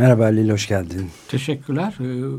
[0.00, 1.10] Merhaba Halil, hoş geldin.
[1.28, 1.94] Teşekkürler.
[2.00, 2.38] Ee,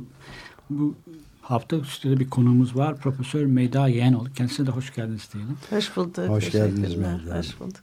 [0.69, 0.95] bu
[1.41, 2.97] hafta üstüde bir konuğumuz var.
[2.97, 4.25] Profesör Meyda Yeğenol.
[4.29, 5.57] Kendisine de hoş geldiniz diyelim.
[5.69, 6.17] Hoş bulduk.
[6.17, 7.37] Hoş geldiniz Meyda.
[7.37, 7.81] Hoş bulduk.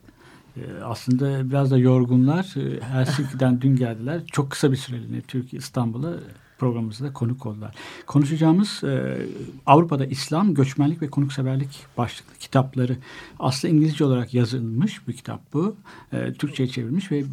[0.56, 2.54] Ee, aslında biraz da yorgunlar.
[2.56, 4.20] Ee, Helsinki'den dün geldiler.
[4.32, 6.14] Çok kısa bir süreliğine Türkiye, İstanbul'a
[6.58, 7.74] programımızda konuk oldular.
[8.06, 9.18] Konuşacağımız e,
[9.66, 12.96] Avrupa'da İslam, göçmenlik ve konukseverlik başlıklı kitapları.
[13.38, 15.76] Aslında İngilizce olarak yazılmış bir kitap bu.
[16.12, 17.24] E, Türkçe'ye çevrilmiş ve e,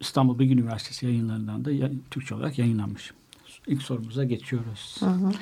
[0.00, 1.70] İstanbul Bilgi Üniversitesi yayınlarından da
[2.10, 3.12] Türkçe olarak yayınlanmış.
[3.66, 4.96] İlk sorumuza geçiyoruz.
[5.00, 5.32] Hı hı.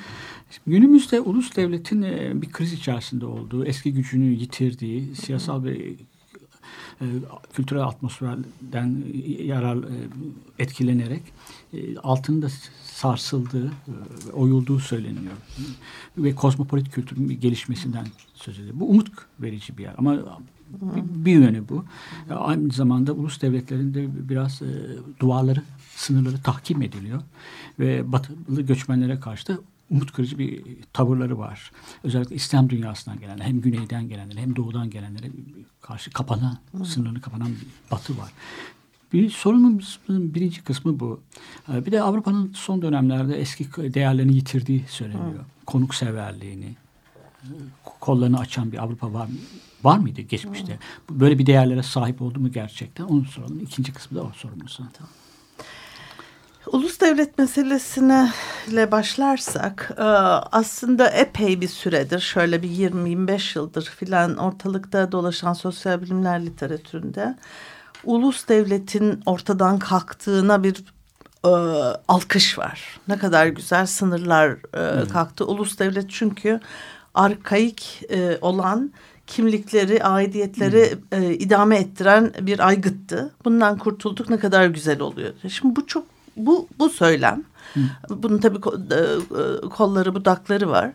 [0.67, 5.77] Günümüzde ulus devletin e, bir kriz içerisinde olduğu, eski gücünü yitirdiği, siyasal ve
[7.01, 7.05] e,
[7.53, 9.03] kültürel atmosferden
[9.39, 10.07] yarar e,
[10.59, 11.21] etkilenerek
[12.03, 12.49] altında
[12.83, 13.71] sarsıldığı,
[14.33, 15.33] oyulduğu söyleniyor.
[16.17, 18.73] Ve kozmopolit kültürün gelişmesinden söz ediyor.
[18.79, 20.39] Bu umut verici bir yer ama
[21.25, 21.85] bir, yönü bu.
[22.29, 24.67] Aynı zamanda ulus devletlerinde biraz e,
[25.19, 25.61] duvarları,
[25.95, 27.21] sınırları tahkim ediliyor.
[27.79, 29.57] Ve batılı göçmenlere karşı da
[29.89, 31.71] umut kırıcı bir tavırları var.
[32.03, 35.27] Özellikle İslam dünyasından gelenler, hem güneyden gelenler hem doğudan gelenlere
[35.81, 38.31] karşı kapanan, sınırını kapanan bir batı var.
[39.13, 41.19] Bir sorunumuzun birinci kısmı bu.
[41.67, 45.45] Bir de Avrupa'nın son dönemlerde eski değerlerini yitirdiği söyleniyor.
[45.65, 46.75] Konukseverliğini,
[47.99, 49.33] kollarını açan bir Avrupa var mı?
[49.83, 50.79] Var mıydı geçmişte?
[51.07, 51.19] Hmm.
[51.19, 53.03] Böyle bir değerlere sahip oldu mu gerçekten?
[53.03, 53.59] Onu soralım.
[53.59, 54.77] İkinci kısmı da o sorumuz.
[54.77, 55.09] Tamam.
[56.71, 58.31] Ulus devlet meselesine
[58.67, 60.03] ile başlarsak e,
[60.51, 67.37] aslında epey bir süredir şöyle bir 20-25 yıldır filan ortalıkta dolaşan sosyal bilimler literatüründe
[68.03, 70.83] ulus devletin ortadan kalktığına bir
[71.45, 71.49] e,
[72.07, 72.99] alkış var.
[73.07, 75.45] Ne kadar güzel sınırlar e, kalktı.
[75.45, 76.59] Ulus devlet çünkü
[77.17, 78.91] arkaik e, olan
[79.27, 81.23] kimlikleri, aidiyetleri hmm.
[81.23, 83.31] e, idame ettiren bir aygıttı.
[83.45, 85.33] Bundan kurtulduk ne kadar güzel oluyor.
[85.49, 86.03] Şimdi bu çok
[86.37, 87.43] bu bu söylem.
[87.73, 87.83] Hmm.
[88.09, 88.57] Bunun tabii
[88.91, 90.91] e, e, kolları budakları var.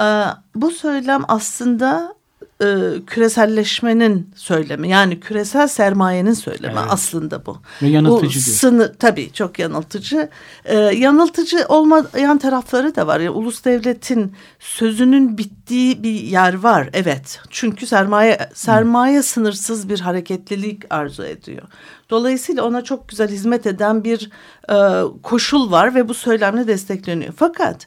[0.00, 0.06] E,
[0.54, 2.14] bu söylem aslında
[2.62, 2.66] e,
[3.06, 6.86] küreselleşmenin söylemi yani küresel sermayenin söylemi evet.
[6.90, 7.58] aslında bu.
[7.82, 10.28] Ve yanıltıcı bu sınır, tabii çok yanıltıcı.
[10.64, 13.20] E, yanıltıcı olmayan tarafları da var.
[13.20, 17.40] Yani ulus devletin sözünün bittiği bir yer var evet.
[17.50, 19.22] Çünkü sermaye sermaye Hı.
[19.22, 21.62] sınırsız bir hareketlilik arzu ediyor.
[22.10, 24.30] Dolayısıyla ona çok güzel hizmet eden bir
[24.70, 24.76] e,
[25.22, 27.34] koşul var ve bu söylemle destekleniyor.
[27.36, 27.86] Fakat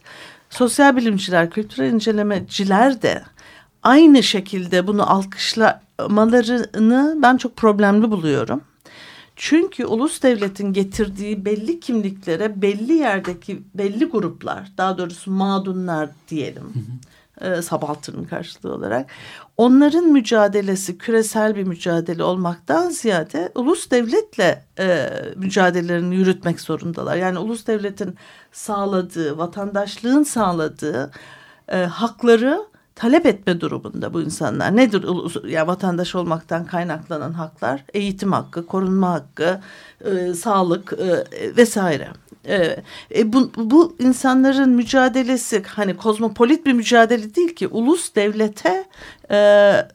[0.50, 3.22] sosyal bilimciler, kültürel incelemeciler de
[3.88, 8.60] aynı şekilde bunu alkışlamalarını ben çok problemli buluyorum.
[9.36, 16.62] Çünkü ulus devletin getirdiği belli kimliklere belli yerdeki belli gruplar daha doğrusu mağdunlar diyelim.
[16.62, 16.82] Hı hı.
[17.40, 19.10] E, Sabaltır'ın karşılığı olarak.
[19.56, 27.16] Onların mücadelesi küresel bir mücadele olmaktan ziyade ulus devletle e, mücadelelerini yürütmek zorundalar.
[27.16, 28.16] Yani ulus devletin
[28.52, 31.10] sağladığı, vatandaşlığın sağladığı
[31.68, 34.76] e, hakları talep etme durumunda bu insanlar.
[34.76, 35.04] Nedir
[35.48, 37.84] ya vatandaş olmaktan kaynaklanan haklar?
[37.94, 39.60] Eğitim hakkı, korunma hakkı,
[40.04, 41.24] e, sağlık e,
[41.56, 42.08] vesaire.
[42.44, 42.82] E,
[43.16, 48.84] e, bu, bu insanların mücadelesi hani kozmopolit bir mücadele değil ki ulus devlete
[49.30, 49.86] e, e,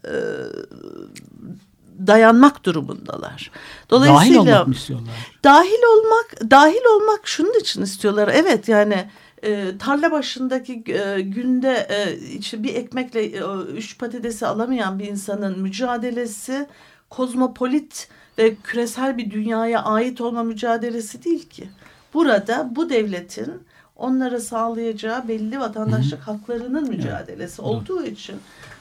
[2.07, 3.51] dayanmak durumundalar.
[3.89, 5.13] Dolayısıyla dahil olmak istiyorlar?
[5.43, 8.31] Dahil olmak, dahil olmak şunun için istiyorlar.
[8.33, 9.05] Evet yani
[9.43, 13.41] e, tarla başındaki e, günde e, işte bir ekmekle e,
[13.77, 16.67] üç patatesi alamayan bir insanın mücadelesi
[17.09, 21.69] kozmopolit ve küresel bir dünyaya ait olma mücadelesi değil ki.
[22.13, 23.53] Burada bu devletin
[23.95, 26.38] onlara sağlayacağı belli vatandaşlık Hı -hı.
[26.38, 27.71] haklarının mücadelesi evet.
[27.71, 28.35] olduğu için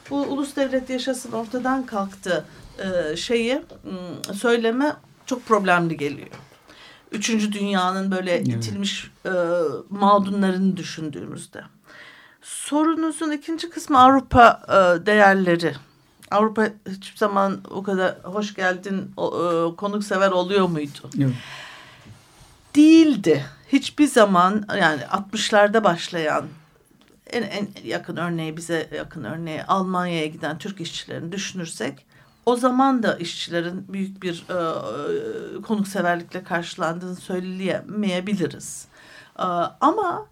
[0.09, 2.45] bu ulus devlet yaşasın ortadan kalktı
[2.79, 3.61] e, şeyi
[4.33, 4.93] söyleme
[5.25, 6.29] çok problemli geliyor.
[7.13, 8.47] Üçüncü dünyanın böyle evet.
[8.47, 9.31] itilmiş e,
[9.89, 11.63] mağdunlarını düşündüğümüzde.
[12.41, 15.75] Sorunuzun ikinci kısmı Avrupa e, değerleri.
[16.31, 21.09] Avrupa hiçbir zaman o kadar hoş geldin e, konuksever oluyor muydu?
[21.19, 21.33] Evet.
[22.75, 23.45] Değildi.
[23.67, 26.45] Hiçbir zaman yani 60'larda başlayan
[27.31, 32.05] en, en yakın örneği bize yakın örneği Almanya'ya giden Türk işçilerini düşünürsek
[32.45, 38.87] o zaman da işçilerin büyük bir e, konukseverlikle karşılandığını söyleyemeyebiliriz.
[39.39, 39.43] E,
[39.81, 40.25] ama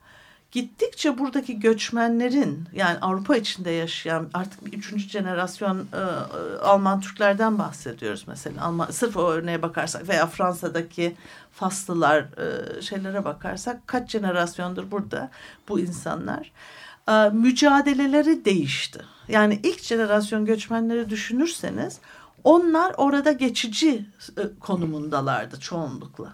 [0.51, 6.01] gittikçe buradaki göçmenlerin yani Avrupa içinde yaşayan artık bir üçüncü jenerasyon e,
[6.61, 8.65] Alman Türklerden bahsediyoruz mesela.
[8.65, 11.15] Alman, sırf o örneğe bakarsak veya Fransa'daki
[11.51, 15.29] Faslılar e, şeylere bakarsak kaç jenerasyondur burada
[15.67, 16.51] bu insanlar.
[17.09, 19.01] E, mücadeleleri değişti.
[19.27, 21.99] Yani ilk jenerasyon göçmenleri düşünürseniz
[22.43, 24.05] onlar orada geçici
[24.37, 26.33] e, konumundalardı çoğunlukla.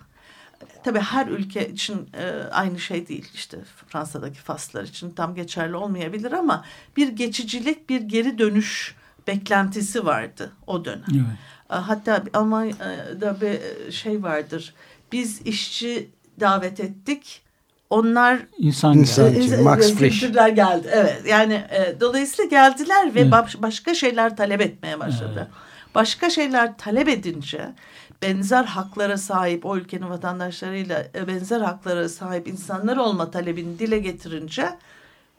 [0.84, 3.30] Tabii her ülke için e, aynı şey değil.
[3.34, 6.66] İşte Fransa'daki Faslar için tam geçerli olmayabilir ama
[6.98, 8.96] bir geçicilik, bir geri dönüş
[9.28, 11.06] beklentisi vardı o dönem.
[11.12, 11.38] Evet.
[11.68, 14.74] Hatta Almanya'da bir şey vardır.
[15.12, 16.10] Biz işçi
[16.40, 17.42] davet ettik.
[17.90, 19.58] Onlar insan, insan geldi.
[19.58, 20.34] Max Frisch.
[20.56, 20.90] geldi.
[20.92, 21.22] Evet.
[21.28, 23.34] Yani e, dolayısıyla geldiler ve evet.
[23.58, 25.34] başka şeyler talep etmeye başladı.
[25.38, 25.48] Evet.
[25.96, 27.74] Başka şeyler talep edince
[28.22, 34.70] benzer haklara sahip o ülkenin vatandaşlarıyla e, benzer haklara sahip insanlar olma talebini dile getirince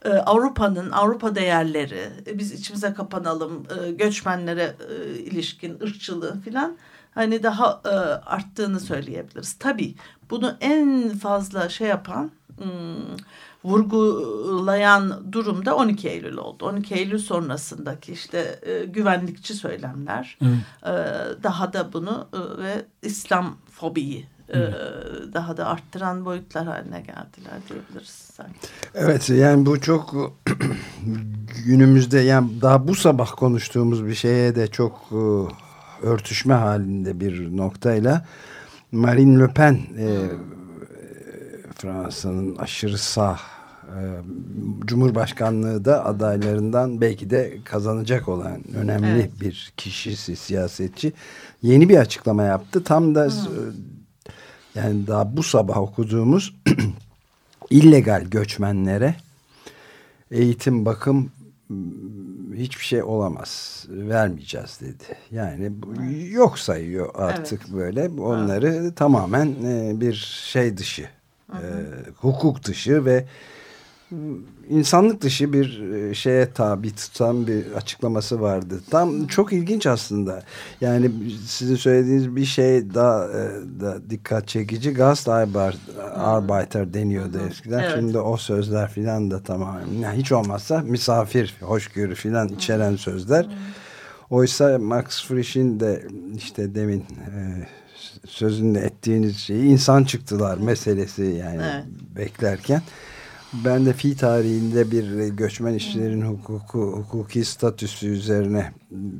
[0.04, 3.66] e, Avrupa'nın Avrupa değerleri e, biz içimize kapanalım
[3.98, 4.74] göçmenlere
[5.24, 6.76] ilişkin ırkçılığı filan
[7.14, 7.80] hani daha
[8.26, 9.54] arttığını söyleyebiliriz.
[9.58, 9.94] Tabii
[10.30, 12.30] bunu en fazla şey yapan
[13.64, 16.64] vurgulayan durumda 12 Eylül oldu.
[16.64, 20.38] 12 Eylül sonrasındaki işte e, güvenlikçi söylemler
[20.82, 20.92] e,
[21.42, 24.58] daha da bunu e, ve İslam fobiyi e,
[25.32, 28.58] daha da arttıran boyutlar haline geldiler diyebiliriz sanki.
[28.94, 30.14] Evet yani bu çok
[31.66, 35.22] günümüzde yani daha bu sabah konuştuğumuz bir şeye de çok e,
[36.06, 38.24] örtüşme halinde bir noktayla
[38.92, 40.28] Marine Le Pen e,
[41.74, 43.38] Fransa'nın aşırı sağ
[43.86, 44.00] e,
[44.84, 49.40] Cumhurbaşkanlığı da adaylarından belki de kazanacak olan önemli evet.
[49.40, 51.12] bir kişisi, siyasetçi
[51.62, 52.84] yeni bir açıklama yaptı.
[52.84, 53.32] Tam da hmm.
[54.74, 56.54] yani daha bu sabah okuduğumuz
[57.70, 59.14] illegal göçmenlere
[60.30, 61.30] eğitim, bakım
[62.58, 63.84] hiçbir şey olamaz.
[63.88, 65.18] Vermeyeceğiz dedi.
[65.30, 65.72] Yani
[66.30, 67.74] yok sayıyor artık evet.
[67.74, 68.08] böyle.
[68.08, 68.96] Onları evet.
[68.96, 70.14] tamamen e, bir
[70.44, 71.08] şey dışı
[71.52, 71.62] e,
[72.16, 73.24] hukuk dışı ve
[74.68, 78.80] insanlık dışı bir e, şeye tabi tutan bir açıklaması vardı.
[78.90, 80.42] Tam çok ilginç aslında.
[80.80, 81.10] Yani
[81.46, 83.50] sizin söylediğiniz bir şey daha e,
[83.80, 84.94] da dikkat çekici.
[84.94, 87.78] Gastarbeiter deniyordu eskiden.
[87.78, 87.92] Evet.
[87.94, 93.46] Şimdi o sözler filan da tamamen yani hiç olmazsa misafir, hoşgörü filan içeren sözler.
[94.30, 96.02] Oysa Max Frisch'in de
[96.36, 97.66] işte demin e,
[98.26, 101.84] sözünde ettiğiniz şeyi insan çıktılar meselesi yani evet.
[102.16, 102.82] beklerken.
[103.52, 108.72] Ben de fi tarihinde bir göçmen işçilerin hukuku, hukuki statüsü üzerine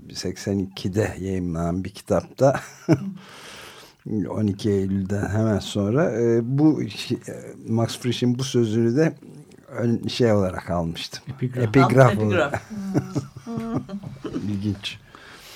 [0.08, 2.60] 82'de yayınlanan bir kitapta
[4.28, 6.86] 12 Eylül'den hemen sonra e, bu e,
[7.69, 9.14] Max Frisch'in bu sözünü de
[10.08, 11.22] şey olarak almıştım.
[11.28, 12.62] Epigraf, Epigraf, Epigraf.
[14.48, 14.98] İlginç.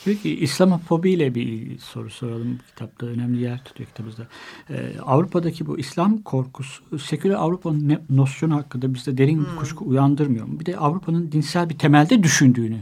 [0.04, 2.58] Peki İslamofobi ile bir soru soralım.
[2.69, 4.26] Kitapta önemli yer tutuyor kitabımızda.
[4.70, 9.56] Ee, Avrupa'daki bu İslam korkusu, seküler Avrupa'nın nosyonu hakkında bizde derin bir hmm.
[9.56, 10.60] kuşku uyandırmıyor mu?
[10.60, 12.78] Bir de Avrupa'nın dinsel bir temelde düşündüğünü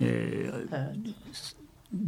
[0.00, 1.14] e, evet.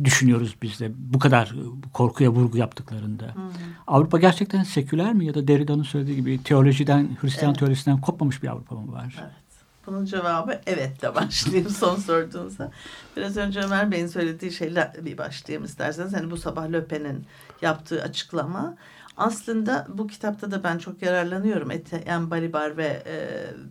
[0.04, 0.92] düşünüyoruz biz de.
[0.96, 1.54] Bu kadar
[1.92, 3.34] korkuya vurgu yaptıklarında.
[3.34, 3.42] Hmm.
[3.86, 7.58] Avrupa gerçekten seküler mi ya da Derrida'nın söylediği gibi teolojiden, Hristiyan evet.
[7.58, 9.16] teolojisinden kopmamış bir Avrupa mı var?
[9.20, 9.43] Evet.
[9.86, 12.70] Bunun cevabı evetle başlayayım son sorduğunuzda.
[13.16, 16.12] Biraz önce Ömer Bey'in söylediği şeyle bir başlayayım isterseniz.
[16.12, 17.26] Hani bu sabah Löpen'in
[17.62, 18.76] yaptığı açıklama.
[19.16, 21.70] Aslında bu kitapta da ben çok yararlanıyorum.
[21.70, 23.16] Etienne Balibar ve e,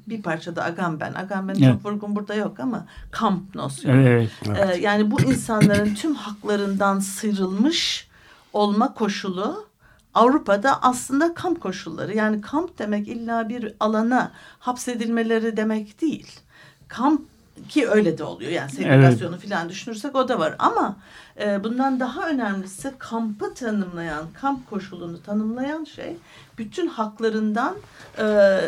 [0.10, 1.14] bir parça da Agamben.
[1.14, 1.74] Agamben evet.
[1.74, 4.02] çok vurgun burada yok ama kamp nosyonu.
[4.02, 4.78] Evet, evet.
[4.78, 8.08] E, yani bu insanların tüm haklarından sıyrılmış
[8.54, 9.68] olma koşulu
[10.14, 16.40] Avrupa'da aslında kamp koşulları yani kamp demek illa bir alana hapsedilmeleri demek değil.
[16.88, 17.22] Kamp
[17.70, 19.50] ki öyle de oluyor yani segregasyonu evet.
[19.50, 20.98] falan düşünürsek o da var ama
[21.40, 26.18] e, bundan daha önemlisi kampı tanımlayan kamp koşulunu tanımlayan şey
[26.58, 27.76] bütün haklarından
[28.20, 28.60] e,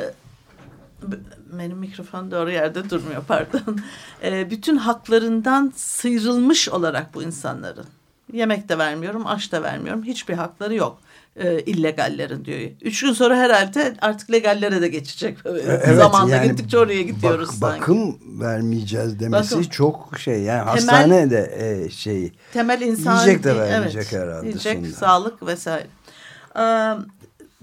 [1.54, 3.80] benim mikrofon doğru yerde durmuyor pardon
[4.24, 7.86] e, bütün haklarından sıyrılmış olarak bu insanların
[8.34, 11.00] yemek de vermiyorum aş da vermiyorum hiçbir hakları yok
[11.36, 12.60] e, illegallerin diyor.
[12.82, 15.38] Üç gün sonra herhalde artık legallere de geçecek.
[15.46, 17.82] E, evet, Zamanla yani gittikçe oraya gidiyoruz bak, sanki.
[17.82, 19.70] Bakım vermeyeceğiz demesi bakım.
[19.70, 20.42] çok şey.
[20.42, 22.32] Yani temel, hastane de e, şey.
[22.54, 23.14] Temel insan.
[23.16, 24.48] Yiyecek de vermeyecek evet, herhalde.
[24.48, 24.94] Yiyecek, sonra.
[24.94, 25.88] sağlık vesaire.
[26.60, 26.94] Ee,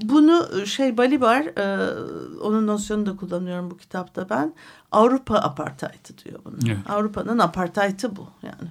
[0.03, 1.95] bunu şey Balibar e,
[2.41, 4.55] onun nosyonunu da kullanıyorum bu kitapta ben.
[4.93, 6.57] Avrupa apartheid'i diyor bunu.
[6.67, 6.79] Evet.
[6.89, 8.71] Avrupa'nın apartheid'i bu yani.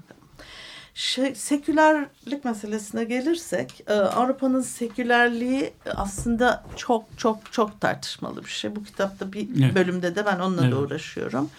[0.94, 8.76] Şey, sekülerlik meselesine gelirsek e, Avrupa'nın sekülerliği aslında çok çok çok tartışmalı bir şey.
[8.76, 9.76] Bu kitapta bir Evet.
[9.76, 10.74] bölümde de ben onunla Evet.
[10.74, 11.50] da uğraşıyorum.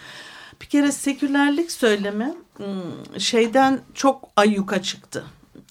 [0.61, 5.23] Bir kere sekülerlik söylemi hmm, şeyden çok ayyuka çıktı.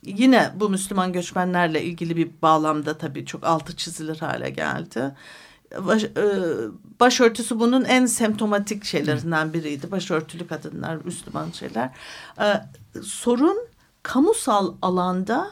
[0.02, 5.14] Yine bu Müslüman göçmenlerle ilgili bir bağlamda tabii çok altı çizilir hale geldi.
[5.78, 6.10] Baş, e,
[7.00, 9.90] başörtüsü bunun en semptomatik şeylerinden biriydi.
[9.90, 11.90] Başörtülü kadınlar, Müslüman şeyler.
[12.40, 12.62] E,
[13.02, 13.58] sorun
[14.02, 15.50] kamusal alanda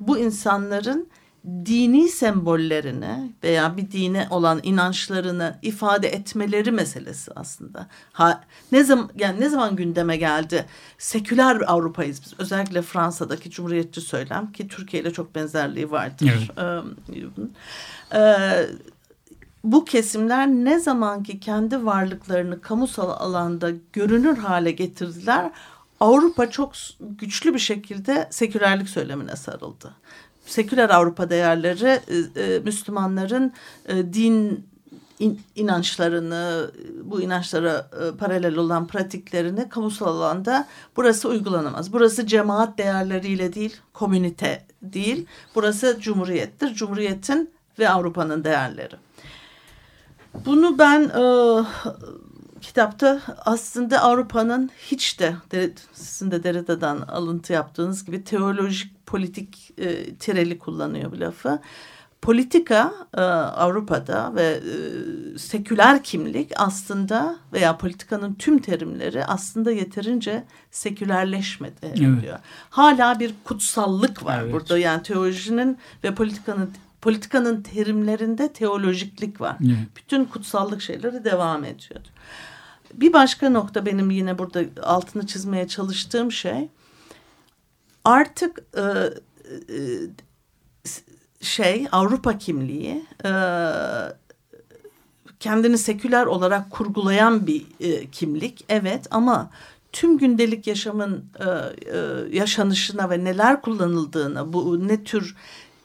[0.00, 1.08] bu insanların
[1.46, 7.86] dini sembollerini veya bir dine olan inançlarını ifade etmeleri meselesi aslında.
[8.12, 10.66] Ha, ne zaman yani ne zaman gündeme geldi?
[10.98, 12.34] Seküler bir Avrupa'yız biz.
[12.38, 16.50] Özellikle Fransa'daki cumhuriyetçi söylem ki Türkiye ile çok benzerliği vardır.
[18.12, 18.66] Ee, e,
[19.64, 25.50] bu kesimler ne zamanki kendi varlıklarını kamusal alanda görünür hale getirdiler,
[26.00, 29.94] Avrupa çok güçlü bir şekilde sekülerlik söylemine sarıldı.
[30.46, 32.00] Seküler Avrupa değerleri
[32.36, 33.52] e, e, Müslümanların
[33.88, 34.70] e, din
[35.18, 36.70] in, inançlarını,
[37.04, 41.92] bu inançlara e, paralel olan pratiklerini kamusal alanda burası uygulanamaz.
[41.92, 45.26] Burası cemaat değerleriyle değil, komünite değil.
[45.54, 46.74] Burası cumhuriyettir.
[46.74, 48.94] Cumhuriyetin ve Avrupa'nın değerleri.
[50.46, 51.22] Bunu ben e,
[52.60, 55.36] kitapta aslında Avrupa'nın hiç de
[55.92, 61.58] sizin de Derrida'dan alıntı yaptığınız gibi teolojik politik e, tireli kullanıyor bu lafı.
[62.22, 71.74] Politika e, Avrupa'da ve e, seküler kimlik aslında veya politikanın tüm terimleri aslında yeterince sekülerleşmedi
[71.82, 72.22] Evet.
[72.22, 72.38] diyor.
[72.70, 74.52] Hala bir kutsallık var Evet.
[74.52, 79.56] burada yani teolojinin ve politikanın politikanın terimlerinde teolojiklik var.
[79.60, 79.76] Evet.
[79.96, 82.00] Bütün kutsallık şeyleri devam ediyor.
[82.94, 86.68] Bir başka nokta benim yine burada altını çizmeye çalıştığım şey
[88.04, 88.82] artık e,
[89.74, 89.78] e,
[91.40, 93.32] şey Avrupa kimliği e,
[95.40, 99.50] kendini seküler olarak kurgulayan bir e, kimlik evet ama
[99.92, 101.98] tüm gündelik yaşamın e, e,
[102.36, 105.36] yaşanışına ve neler kullanıldığına bu ne tür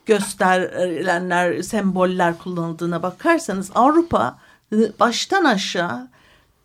[0.06, 4.40] gösterilenler semboller kullanıldığına bakarsanız Avrupa
[5.00, 6.08] baştan aşağı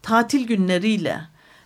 [0.03, 1.21] tatil günleriyle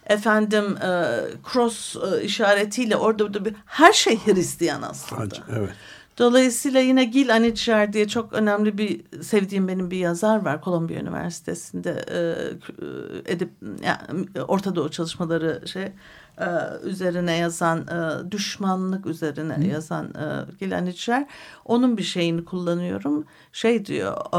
[0.07, 1.21] efendim e,
[1.53, 5.37] cross e, işaretiyle orada burada bir her şey Hristiyan aslında.
[5.57, 5.71] Evet.
[6.19, 12.05] Dolayısıyla yine Gil Anitcher diye çok önemli bir sevdiğim benim bir yazar var Kolombiya Üniversitesi'nde
[12.11, 13.51] e, e, edip
[13.83, 15.93] yani Orta Doğu çalışmaları şey
[16.41, 16.47] e,
[16.85, 20.25] üzerine yazan e, düşmanlık üzerine yazan e,
[20.61, 21.27] Gil Anitcher
[21.65, 24.37] onun bir şeyini kullanıyorum şey diyor e,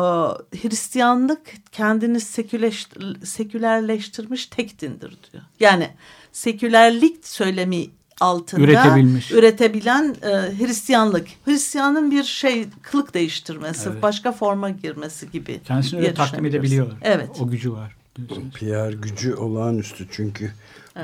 [0.58, 5.90] Hristiyanlık kendini seküleş- sekülerleştirmiş tek dindir diyor yani
[6.32, 7.86] sekülerlik söylemi
[8.22, 9.32] altında Üretebilmiş.
[9.32, 10.28] üretebilen e,
[10.60, 11.28] Hristiyanlık.
[11.46, 14.02] Hristiyanın bir şey kılık değiştirmesi, Evet.
[14.02, 15.62] başka forma girmesi gibi.
[15.64, 16.74] Kendisini öyle takdim düşünebiliriz.
[16.74, 16.98] edebiliyor.
[17.02, 17.30] Evet.
[17.40, 17.96] O gücü var.
[18.18, 18.54] diyorsunuz.
[18.54, 20.52] PR gücü olağanüstü çünkü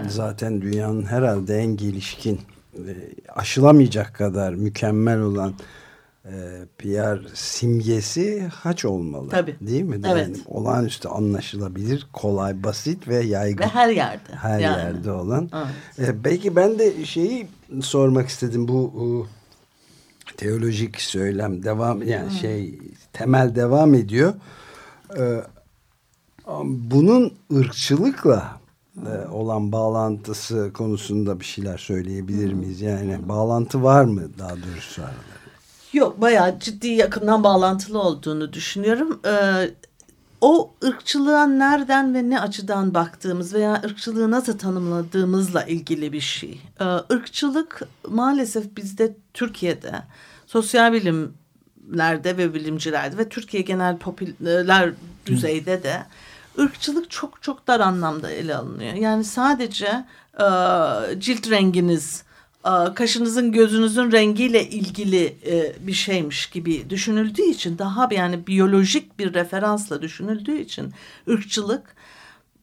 [0.07, 2.39] zaten dünyanın herhalde en gelişkin
[2.75, 2.93] e,
[3.36, 5.53] aşılamayacak kadar mükemmel olan
[6.25, 6.31] e,
[6.77, 9.29] PR simgesi haç olmalı.
[9.29, 9.55] Tabii.
[9.62, 10.01] Değil mi?
[10.07, 10.27] Evet.
[10.27, 13.63] Yani olağanüstü anlaşılabilir, kolay, basit ve yaygın.
[13.63, 14.36] Ve her yerde.
[14.41, 14.77] her yani.
[14.77, 15.50] yerde olan.
[16.00, 16.10] Evet.
[16.10, 17.48] E, belki ben de şeyi
[17.81, 19.07] sormak istedim bu e,
[20.38, 22.79] teolojik söylem devam yani şey
[23.13, 24.33] temel devam ediyor.
[25.17, 25.41] E,
[26.65, 28.61] bunun ırkçılıkla
[29.31, 32.81] olan bağlantısı konusunda bir şeyler söyleyebilir miyiz?
[32.81, 35.41] Yani bağlantı var mı daha doğrusu aralarında?
[35.93, 39.20] Yok bayağı ciddi yakından bağlantılı olduğunu düşünüyorum.
[39.25, 39.70] Ee,
[40.41, 46.62] o ırkçılığa nereden ve ne açıdan baktığımız veya ırkçılığı nasıl tanımladığımızla ilgili bir şey.
[46.79, 49.93] Ee, ırkçılık maalesef bizde Türkiye'de
[50.48, 54.93] sosyal bilimlerde ve bilimcilerde ve Türkiye genel popüler
[55.25, 56.03] düzeyde de
[56.60, 58.93] ırkçılık çok çok dar anlamda ele alınıyor.
[58.93, 60.46] Yani sadece e,
[61.20, 62.24] cilt renginiz,
[62.65, 69.34] e, kaşınızın gözünüzün rengiyle ilgili e, bir şeymiş gibi düşünüldüğü için daha yani biyolojik bir
[69.34, 70.93] referansla düşünüldüğü için
[71.29, 71.96] ırkçılık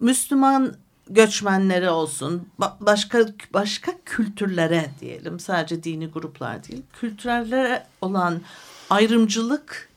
[0.01, 0.75] Müslüman
[1.11, 8.41] göçmenlere olsun ba- başka başka kültürlere diyelim sadece dini gruplar değil kültürlere olan
[8.91, 9.88] ayrımcılık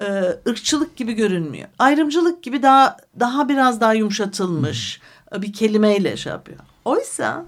[0.00, 0.06] e,
[0.48, 1.68] ırkçılık gibi görünmüyor.
[1.78, 5.00] Ayrımcılık gibi daha daha biraz daha yumuşatılmış
[5.34, 6.58] e, bir kelimeyle şey yapıyor.
[6.84, 7.44] Oysa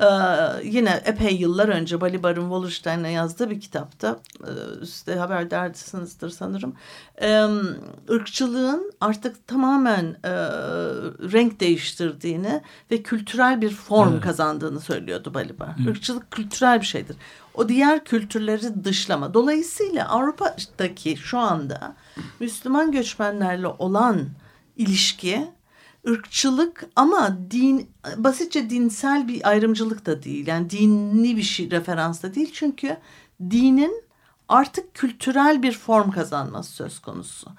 [0.00, 0.04] Ee,
[0.64, 6.74] yine epey yıllar önce Balibar'ın Wallerstein'e yazdığı bir kitapta e, size haber derdisinizdir sanırım.
[7.22, 7.46] E,
[8.10, 10.30] ırkçılığın artık tamamen e,
[11.32, 14.22] renk değiştirdiğini ve kültürel bir form evet.
[14.22, 15.68] kazandığını söylüyordu Balibar.
[15.78, 15.96] Evet.
[15.96, 17.16] Irkçılık kültürel bir şeydir.
[17.54, 19.34] O diğer kültürleri dışlama.
[19.34, 21.96] Dolayısıyla Avrupa'daki şu anda
[22.40, 24.28] Müslüman göçmenlerle olan
[24.76, 25.48] ilişki
[26.08, 30.46] ırkçılık ama din basitçe dinsel bir ayrımcılık da değil.
[30.46, 32.50] Yani dini bir şey referans da değil.
[32.52, 32.96] Çünkü
[33.50, 34.04] dinin
[34.48, 37.50] artık kültürel bir form kazanması söz konusu.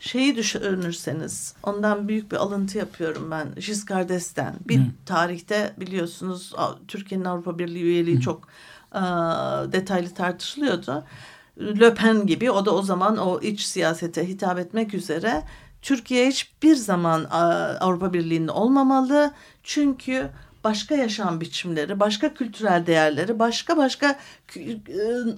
[0.00, 3.54] Şeyi düşünürseniz ondan büyük bir alıntı yapıyorum ben.
[3.54, 4.84] Giscard d'Estaing bir Hı.
[5.06, 6.52] tarihte biliyorsunuz
[6.88, 8.20] Türkiye'nin Avrupa Birliği üyeliği Hı.
[8.20, 8.48] çok
[8.94, 9.00] e,
[9.72, 11.04] detaylı tartışılıyordu.
[11.60, 15.42] Le Pen gibi o da o zaman o iç siyasete hitap etmek üzere
[15.82, 17.24] Türkiye hiçbir zaman
[17.80, 19.32] Avrupa Birliği'nde olmamalı.
[19.62, 20.30] Çünkü
[20.64, 24.18] başka yaşam biçimleri, başka kültürel değerleri, başka başka
[24.56, 24.78] e,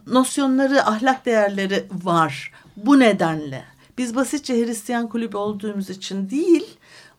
[0.06, 2.52] nosyonları, ahlak değerleri var.
[2.76, 3.64] Bu nedenle
[3.98, 6.66] biz basitçe Hristiyan kulübü olduğumuz için değil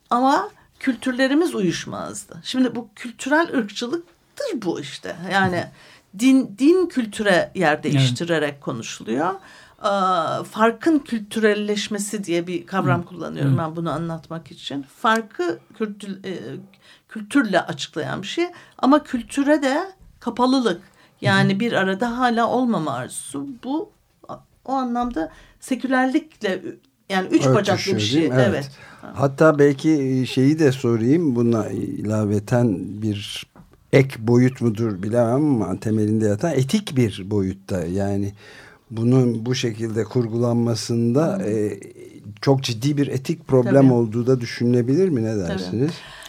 [0.09, 2.41] ama kültürlerimiz uyuşmazdı.
[2.43, 5.15] Şimdi bu kültürel ırkçılıktır bu işte.
[5.33, 5.65] Yani
[6.19, 8.61] din din kültüre yer değiştirerek evet.
[8.61, 9.33] konuşuluyor
[10.51, 13.05] farkın kültürelleşmesi diye bir kavram Hı.
[13.05, 13.57] kullanıyorum Hı.
[13.57, 14.85] ben bunu anlatmak için.
[15.01, 16.33] Farkı kültür, e,
[17.09, 18.45] kültürle açıklayan bir şey
[18.77, 19.77] ama kültüre de
[20.19, 20.81] kapalılık
[21.21, 21.59] yani Hı.
[21.59, 23.89] bir arada hala olmama arzusu bu
[24.65, 26.61] o anlamda sekülerlikle
[27.09, 28.25] yani üç Örtüşüyor, bacaklı bir şey.
[28.25, 28.45] Evet.
[28.49, 28.71] evet.
[29.13, 33.47] Hatta belki şeyi de sorayım buna ilaveten bir
[33.93, 38.33] ek boyut mudur bilemem ama temelinde yatan etik bir boyutta yani
[38.91, 41.79] bunun bu şekilde kurgulanmasında e,
[42.41, 43.93] çok ciddi bir etik problem Tabii.
[43.93, 45.91] olduğu da düşünülebilir mi ne dersiniz?
[45.91, 46.25] Tabii.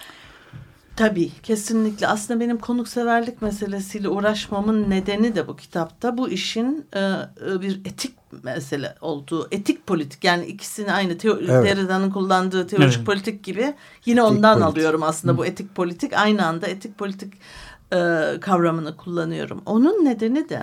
[0.97, 7.61] Tabii kesinlikle aslında benim konukseverlik meselesiyle uğraşmamın nedeni de bu kitapta bu işin e, e
[7.61, 11.49] bir etik mesele olduğu etik politik yani ikisini aynı teo evet.
[11.49, 13.07] Derrida'nın kullandığı teolojik evet.
[13.07, 13.75] politik gibi
[14.07, 14.73] yine etik ondan politik.
[14.73, 15.39] alıyorum aslında Hı.
[15.39, 17.35] bu etik politik aynı anda etik politik
[17.93, 17.97] e,
[18.41, 19.63] kavramını kullanıyorum.
[19.67, 20.63] Onun nedeni de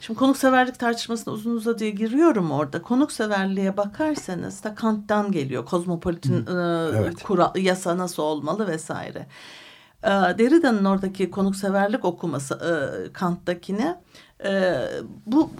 [0.00, 2.82] Şimdi konukseverlik tartışmasına uzun uzadıya giriyorum orada.
[2.82, 5.66] Konukseverliğe bakarsanız da Kant'tan geliyor.
[5.66, 6.52] Kozmopolitin e,
[6.98, 7.22] evet.
[7.22, 9.26] kura, yasa nasıl olmalı vesaire.
[10.02, 13.94] E, Derrida'nın oradaki konukseverlik okuması e, Kant'takini
[14.44, 14.84] e,
[15.26, 15.50] bu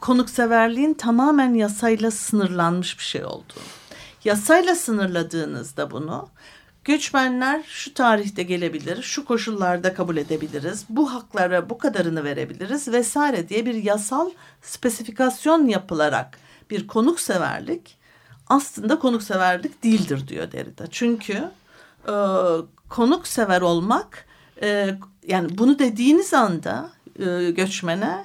[0.00, 3.60] konukseverliğin tamamen yasayla sınırlanmış bir şey olduğu.
[4.24, 6.28] Yasayla sınırladığınızda bunu
[6.84, 13.66] Göçmenler şu tarihte gelebilir, şu koşullarda kabul edebiliriz, bu haklara bu kadarını verebiliriz vesaire diye
[13.66, 14.30] bir yasal
[14.62, 16.38] spesifikasyon yapılarak
[16.70, 17.98] bir konukseverlik
[18.48, 20.86] aslında konukseverlik değildir diyor Derrida.
[20.86, 21.50] Çünkü
[22.08, 22.14] e,
[22.88, 24.26] konuksever olmak
[24.62, 24.94] e,
[25.26, 28.24] yani bunu dediğiniz anda e, göçmene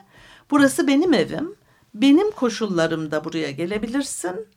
[0.52, 1.56] burası benim evim,
[1.94, 4.48] benim koşullarımda buraya gelebilirsin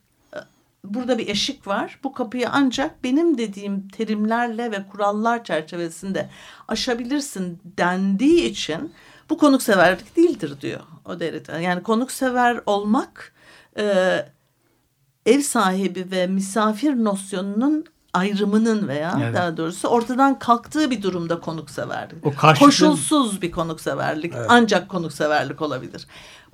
[0.83, 1.99] burada bir eşik var.
[2.03, 6.29] Bu kapıyı ancak benim dediğim terimlerle ve kurallar çerçevesinde
[6.67, 8.93] aşabilirsin dendiği için
[9.29, 11.59] bu konukseverlik değildir diyor o Derrida.
[11.59, 13.33] Yani konuksever olmak
[13.77, 14.15] e,
[15.25, 19.35] ev sahibi ve misafir nosyonunun ayrımının veya evet.
[19.35, 22.25] daha doğrusu ortadan kalktığı bir durumda konukseverlik.
[22.25, 22.65] O karşılıklı...
[22.65, 24.45] Koşulsuz bir konukseverlik evet.
[24.49, 26.07] ancak konukseverlik olabilir.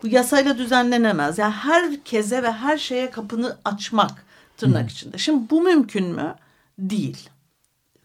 [0.03, 1.37] Bu yasayla düzenlenemez.
[1.37, 4.25] Yani herkese ve her şeye kapını açmak
[4.57, 4.87] tırnak hmm.
[4.87, 5.17] içinde.
[5.17, 6.35] Şimdi bu mümkün mü?
[6.79, 7.29] Değil.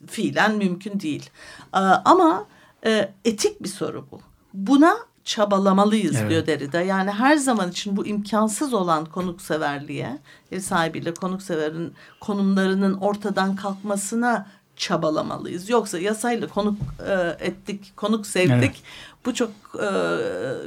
[0.07, 1.31] Fiilen mümkün değil.
[1.75, 2.47] Ee, ama
[2.87, 4.21] e, etik bir soru bu.
[4.55, 6.31] Buna çabalamalıyız evet.
[6.31, 6.81] diyor Derrida.
[6.81, 10.19] Yani her zaman için bu imkansız olan konukseverliğe,
[10.53, 14.47] ev sahibiyle konukseverin konumlarının ortadan kalkmasına
[14.81, 15.71] çabalamalıyız.
[15.71, 18.53] Yoksa yasayla konuk e, ettik, konuk sevdik.
[18.63, 18.83] Evet.
[19.27, 19.91] Bu çok e,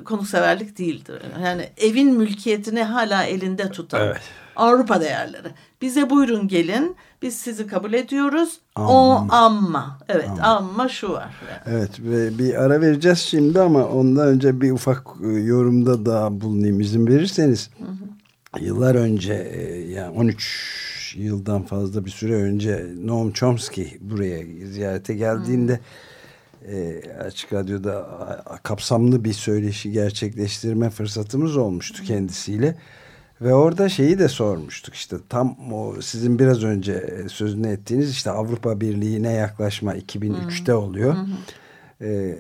[0.03, 1.21] konukseverlik değildir.
[1.43, 4.21] Yani evin mülkiyetini hala elinde tutan evet.
[4.55, 5.47] Avrupa değerleri.
[5.81, 6.95] Bize buyurun gelin.
[7.21, 8.59] Biz sizi kabul ediyoruz.
[8.75, 8.89] Amma.
[8.89, 9.99] O amma.
[10.09, 11.33] Evet amma, amma şu var.
[11.49, 11.77] Yani.
[11.77, 16.79] Evet ve bir ara vereceğiz şimdi ama ondan önce bir ufak e, yorumda daha bulunayım
[16.79, 17.69] izin verirseniz.
[17.77, 18.65] Hı hı.
[18.65, 25.79] Yıllar önce e, yani 13 yıldan fazla bir süre önce Noam Chomsky buraya ziyarete geldiğinde
[26.67, 28.07] e, Açık Radyo'da
[28.63, 32.75] kapsamlı bir söyleşi gerçekleştirme fırsatımız olmuştu kendisiyle.
[33.41, 38.81] Ve orada şeyi de sormuştuk işte tam o sizin biraz önce sözünü ettiğiniz işte Avrupa
[38.81, 41.13] Birliği'ne yaklaşma 2003'te oluyor.
[41.13, 41.25] Hı hı.
[42.03, 42.37] Ee,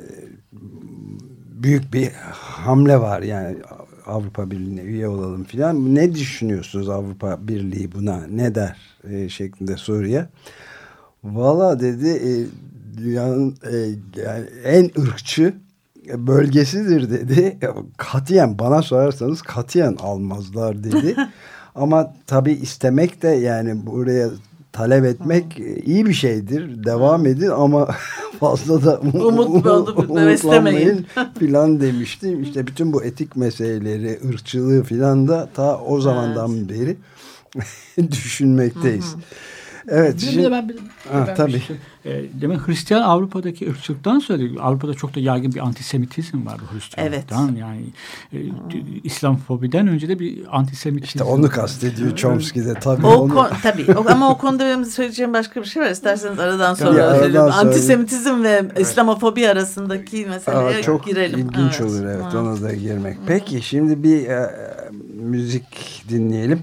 [1.63, 3.57] büyük bir hamle var yani
[4.05, 5.95] Avrupa Birliği'ne üye olalım filan.
[5.95, 8.77] Ne düşünüyorsunuz Avrupa Birliği buna ne der
[9.09, 10.29] e, şeklinde soruya.
[11.23, 12.31] Valla dedi e,
[12.97, 13.75] dünyanın e,
[14.21, 15.53] yani en ırkçı
[16.17, 17.57] bölgesidir dedi.
[17.97, 21.15] Katiyen bana sorarsanız katiyen almazlar dedi.
[21.75, 24.29] Ama tabii istemek de yani buraya
[24.73, 26.83] talep etmek iyi bir şeydir.
[26.83, 27.87] Devam edin ama
[28.39, 29.65] fazla da umut
[29.97, 31.05] umutlanmayın
[31.39, 32.37] filan demişti.
[32.41, 36.69] İşte bütün bu etik meseleleri, ırkçılığı filan da ta o zamandan evet.
[36.69, 36.97] beri
[38.11, 39.13] düşünmekteyiz.
[39.13, 39.21] Hı hı.
[39.87, 40.19] Evet.
[40.19, 40.69] Şimdi, de ben,
[41.11, 41.59] ha, ben tabii.
[41.59, 44.59] Şey, e, demek Hristiyan Avrupa'daki ırkçılıktan söyledi.
[44.61, 47.49] Avrupa'da çok da yaygın bir antisemitizm var bu Hristiyanlıktan.
[47.49, 47.59] Evet.
[47.59, 47.83] Yani
[48.33, 48.37] e,
[49.03, 51.05] İslamfobiden önce de bir antisemitizm.
[51.05, 53.05] İşte onu kastediyor Chomsky'de tabii.
[53.05, 53.33] O onu...
[53.33, 55.89] Kon, tabii o, ama o konuda benim söyleyeceğim başka bir şey var.
[55.89, 57.69] İsterseniz aradan sonra tabii, aradan sonra...
[57.69, 58.79] Antisemitizm ve evet.
[58.79, 61.47] İslamofobi arasındaki meseleye Aa, çok girelim.
[61.47, 61.91] Çok ilginç evet.
[61.91, 62.39] olur evet ha.
[62.39, 63.17] ona da girmek.
[63.27, 64.49] Peki şimdi bir e,
[65.13, 66.61] müzik dinleyelim.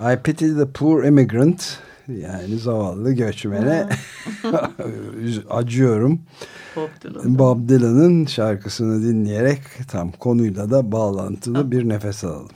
[0.00, 3.88] I Pity the Poor Immigrant yani zavallı göçmene
[5.50, 6.20] acıyorum.
[7.38, 12.48] Bob Dylan'ın şarkısını dinleyerek tam konuyla da bağlantılı bir nefes alalım.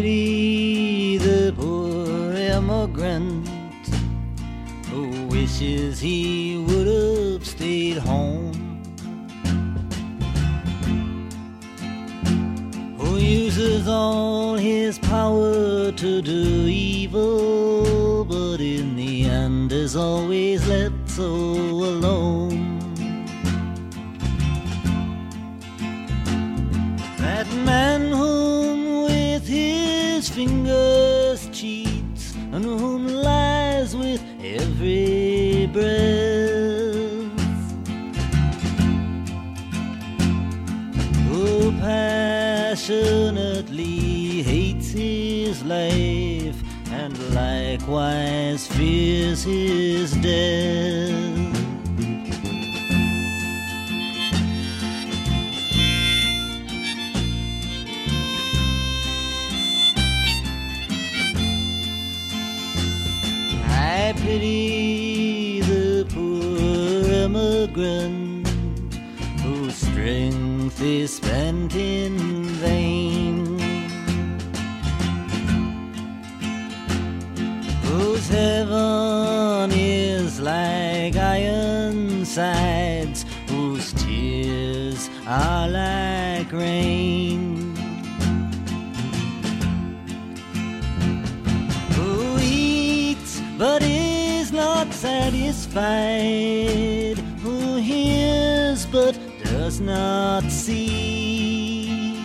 [0.00, 3.48] Pity the poor immigrant
[4.90, 8.54] who wishes he would have stayed home.
[13.00, 21.10] Who uses all his power to do evil, but in the end is always left
[21.10, 21.67] so
[47.88, 51.14] likewise fears his death.
[63.70, 68.48] I pity the poor immigrant
[69.40, 73.27] whose strength is spent in vain,
[78.28, 87.74] heaven is like iron sides, whose tears are like rain.
[91.96, 95.98] Who eats but is not satisfied.
[97.42, 102.18] Who hears but does not see?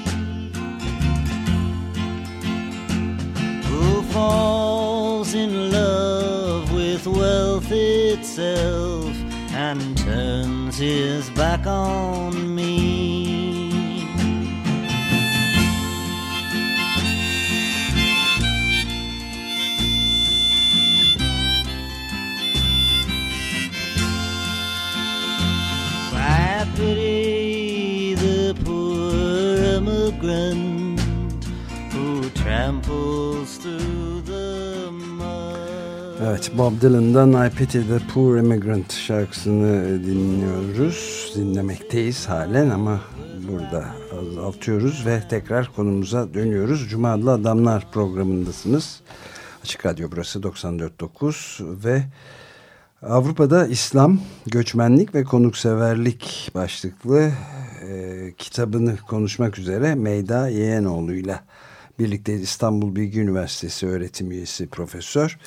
[3.70, 4.53] Who falls
[8.36, 9.15] itself
[9.54, 12.53] and turns his back on me?
[36.44, 41.32] Evet, Bob Dylan'dan I Pity the Poor Immigrant şarkısını dinliyoruz.
[41.36, 43.02] Dinlemekteyiz halen ama
[43.50, 43.86] burada
[44.20, 46.90] azaltıyoruz ve tekrar konumuza dönüyoruz.
[46.90, 49.02] Cuma Adamlar programındasınız.
[49.64, 52.04] Açık Radyo burası 94.9 ve
[53.02, 57.32] Avrupa'da İslam, göçmenlik ve konukseverlik başlıklı
[57.90, 61.44] e, kitabını konuşmak üzere Meyda Yeğenoğlu'yla
[62.00, 65.38] birlikte İstanbul Bilgi Üniversitesi öğretim üyesi profesör.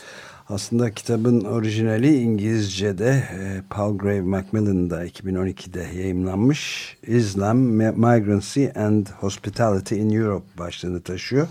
[0.48, 6.96] Aslında kitabın orijinali İngilizce'de e, Palgrave Macmillan'da 2012'de yayımlanmış.
[7.06, 11.48] Islam, Migrancy and Hospitality in Europe başlığını taşıyor.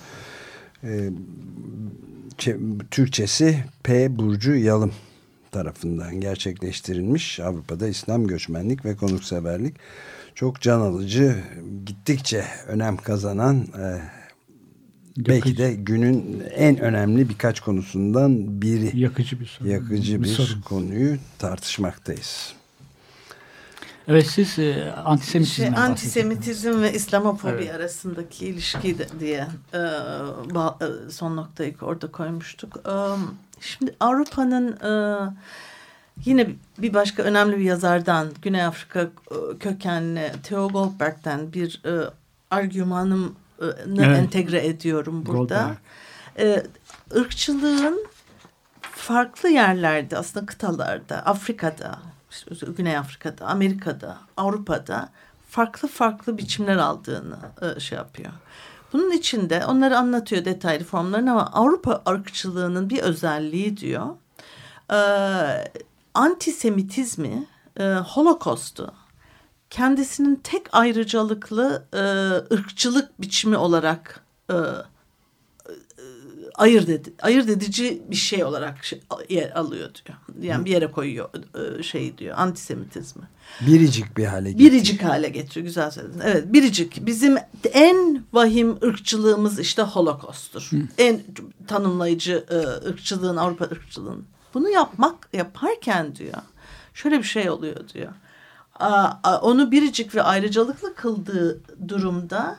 [0.83, 1.09] E,
[2.91, 4.17] Türkçesi P.
[4.17, 4.93] Burcu Yalım
[5.51, 9.75] tarafından gerçekleştirilmiş Avrupa'da İslam göçmenlik ve konukseverlik
[10.35, 11.35] çok can alıcı
[11.85, 14.01] gittikçe önem kazanan e,
[15.17, 18.99] belki de günün en önemli birkaç konusundan biri.
[18.99, 19.69] Yakıcı bir sorun.
[19.69, 20.61] Yakıcı bir, bir sorun.
[20.61, 22.53] konuyu tartışmaktayız.
[24.07, 27.75] Evet siz e, antisemitizmden şey, Antisemitizm ve İslamofobi evet.
[27.75, 29.79] arasındaki ilişki de, diye e,
[30.55, 32.77] ba, e, son noktayı orada koymuştuk.
[32.77, 32.93] E,
[33.59, 34.91] şimdi Avrupa'nın e,
[36.25, 42.09] yine bir başka önemli bir yazardan Güney Afrika e, kökenli Theo Goldberg'den bir e,
[42.51, 43.99] argümanımı evet.
[43.99, 45.75] entegre ediyorum burada.
[46.39, 46.63] E,
[47.15, 48.07] ırkçılığın
[48.81, 51.99] farklı yerlerde aslında kıtalarda Afrika'da
[52.51, 55.09] işte Güney Afrika'da, Amerika'da, Avrupa'da
[55.49, 58.31] farklı farklı biçimler aldığını e, şey yapıyor.
[58.93, 64.07] Bunun içinde onları anlatıyor detaylı formlarını ama Avrupa ırkçılığının bir özelliği diyor.
[64.91, 64.99] E,
[66.13, 67.47] antisemitizmi,
[67.79, 68.93] e, holokostu
[69.75, 71.99] kendisinin tek ayrıcalıklı e,
[72.55, 74.55] ırkçılık biçimi olarak e,
[76.55, 80.17] ayırt, ed ayırt edici bir şey olarak şey, yer alıyor diyor.
[80.41, 81.29] Yani bir yere koyuyor
[81.79, 83.23] e, şey diyor antisemitizmi.
[83.61, 84.71] Biricik bir hale getiriyor.
[84.71, 86.21] Biricik hale getiriyor güzel söyledin.
[86.23, 87.37] Evet biricik bizim
[87.73, 90.67] en vahim ırkçılığımız işte holokostur.
[90.71, 90.77] Hı.
[90.97, 91.21] En
[91.67, 94.25] tanımlayıcı e, ırkçılığın Avrupa ırkçılığın.
[94.53, 96.41] Bunu yapmak yaparken diyor
[96.93, 98.13] şöyle bir şey oluyor diyor.
[99.41, 102.57] Onu biricik ve ayrıcalıklı kıldığı durumda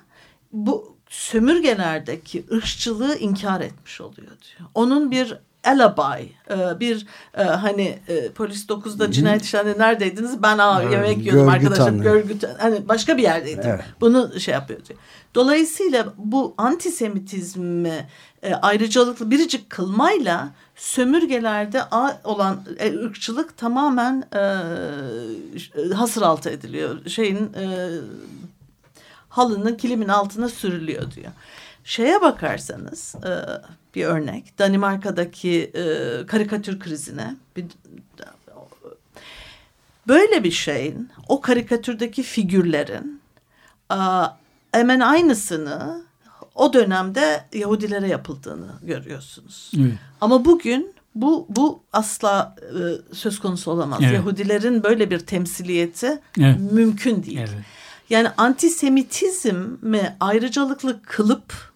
[0.52, 4.70] bu sömürgelerdeki ırkçılığı inkar etmiş oluyor diyor.
[4.74, 10.42] Onun bir alibi, e, bir e, hani e, polis 9'da cinayet işlerinde neredeydiniz?
[10.42, 12.02] Ben aa, yemek yiyordum arkadaşım.
[12.02, 13.70] Görgü hani başka bir yerdeydim.
[13.70, 13.84] Evet.
[14.00, 14.98] Bunu şey yapıyor diyor.
[15.34, 18.06] Dolayısıyla bu antisemitizmi
[18.62, 21.82] ayrıcalıklı biricik kılmayla sömürgelerde
[22.24, 22.60] olan
[23.04, 24.24] ırkçılık tamamen
[25.94, 27.06] hasır altı ediliyor.
[27.06, 27.50] Şeyin
[29.28, 31.32] halının kilimin altına sürülüyor diyor.
[31.86, 33.30] Şeye bakarsanız e,
[33.94, 37.66] bir örnek Danimarka'daki e, karikatür krizine bir,
[40.08, 43.20] böyle bir şeyin o karikatürdeki figürlerin
[43.92, 43.98] e,
[44.72, 46.02] hemen aynısını
[46.54, 49.72] o dönemde Yahudilere yapıldığını görüyorsunuz.
[49.78, 49.92] Evet.
[50.20, 54.00] Ama bugün bu bu asla e, söz konusu olamaz.
[54.02, 54.14] Evet.
[54.14, 56.72] Yahudilerin böyle bir temsiliyeti evet.
[56.72, 57.38] mümkün değil.
[57.38, 57.64] Evet.
[58.10, 61.75] Yani antisemitizmi ayrıcalıklı kılıp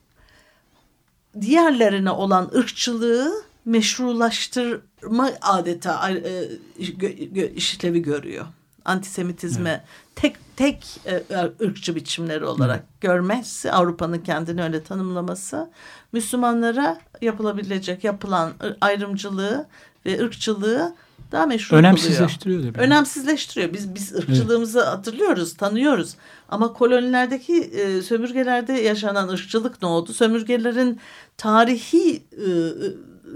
[1.40, 8.46] diğerlerine olan ırkçılığı meşrulaştırma adeta e, işlevi görüyor.
[8.84, 9.82] Antisemitizme evet.
[10.16, 13.00] tek tek e, ırkçı biçimleri olarak evet.
[13.00, 15.70] görmezse Avrupa'nın kendini öyle tanımlaması
[16.12, 19.66] Müslümanlara yapılabilecek yapılan ayrımcılığı
[20.06, 20.94] ve ırkçılığı
[21.32, 22.74] daha meşru Önemsizleştiriyor.
[22.74, 23.72] Önemsizleştiriyor.
[23.72, 24.88] Biz biz ırkçılığımızı evet.
[24.88, 26.16] hatırlıyoruz, tanıyoruz.
[26.50, 30.12] Ama kolonilerdeki e, sömürgelerde yaşanan ırkçılık ne oldu?
[30.12, 31.00] Sömürgelerin
[31.36, 32.48] tarihi e,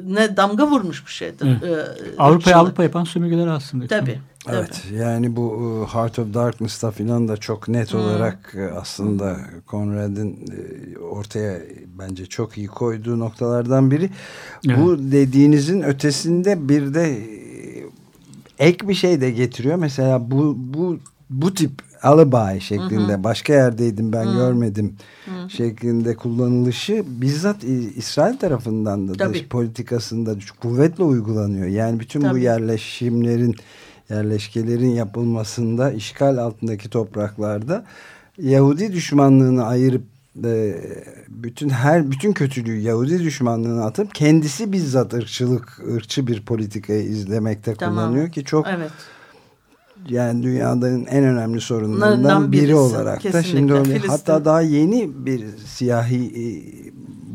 [0.05, 1.59] ne damga vurmuş bir şeydir.
[1.67, 1.89] Evet.
[1.99, 3.87] E, Avrupa'ya Avrupa yapan sömürgeler aslında.
[3.87, 4.21] Tabii.
[4.49, 4.99] Evet Tabii.
[4.99, 5.59] yani bu
[5.91, 8.01] e, Heart of Darkness'ta filan da çok net hmm.
[8.01, 9.37] olarak e, aslında
[9.69, 11.59] Conrad'ın e, ortaya
[11.99, 14.11] bence çok iyi koyduğu noktalardan biri.
[14.69, 14.79] Evet.
[14.79, 17.19] Bu dediğinizin ötesinde bir de
[18.59, 19.77] ek bir şey de getiriyor.
[19.77, 20.99] Mesela bu bu
[21.31, 21.71] bu tip
[22.05, 23.25] alibi şeklinde hı hı.
[23.25, 24.35] başka yerdeydim ben hı.
[24.35, 25.51] görmedim hı.
[25.51, 27.65] şeklinde kullanılışı bizzat
[27.97, 31.67] İsrail tarafından da dış politikasında kuvvetle uygulanıyor.
[31.67, 32.35] Yani bütün Tabii.
[32.35, 33.57] bu yerleşimlerin
[34.11, 37.85] yerleşkelerin yapılmasında işgal altındaki topraklarda
[38.39, 40.03] Yahudi düşmanlığını ayırıp
[40.45, 40.75] e,
[41.29, 47.95] bütün her bütün kötülüğü Yahudi düşmanlığını atıp kendisi bizzat ırkçılık ırkçı bir politikayı izlemekte tamam.
[47.95, 48.91] kullanıyor ki çok evet.
[50.09, 55.45] Yani dünyanın en önemli sorunlarından biri birisi, olarak da şimdi öyle hatta daha yeni bir
[55.67, 56.45] siyahi e,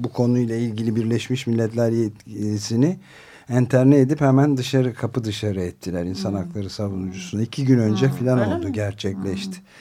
[0.03, 2.99] bu konuyla ilgili Birleşmiş Milletler yetkilisini
[3.49, 6.37] enterne edip hemen dışarı kapı dışarı ettiler insan hmm.
[6.37, 7.41] hakları savunucusuna.
[7.41, 8.15] iki gün önce hmm.
[8.15, 8.73] filan oldu mi?
[8.73, 9.57] gerçekleşti.
[9.57, 9.79] Hmm.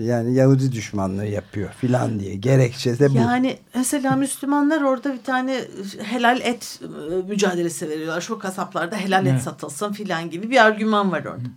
[0.00, 2.34] Yani Yahudi düşmanlığı yapıyor filan diye.
[2.34, 3.16] Gerekçe de bu.
[3.16, 5.60] Yani mesela Müslümanlar orada bir tane
[6.02, 8.20] helal et e, mücadelesi veriyorlar.
[8.20, 9.36] Şu kasaplarda helal evet.
[9.36, 11.48] et satılsın filan gibi bir argüman var orada.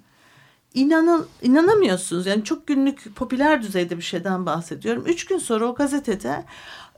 [0.77, 2.25] İnanın, inanamıyorsunuz.
[2.25, 5.03] Yani çok günlük popüler düzeyde bir şeyden bahsediyorum.
[5.07, 6.45] Üç gün sonra o gazetede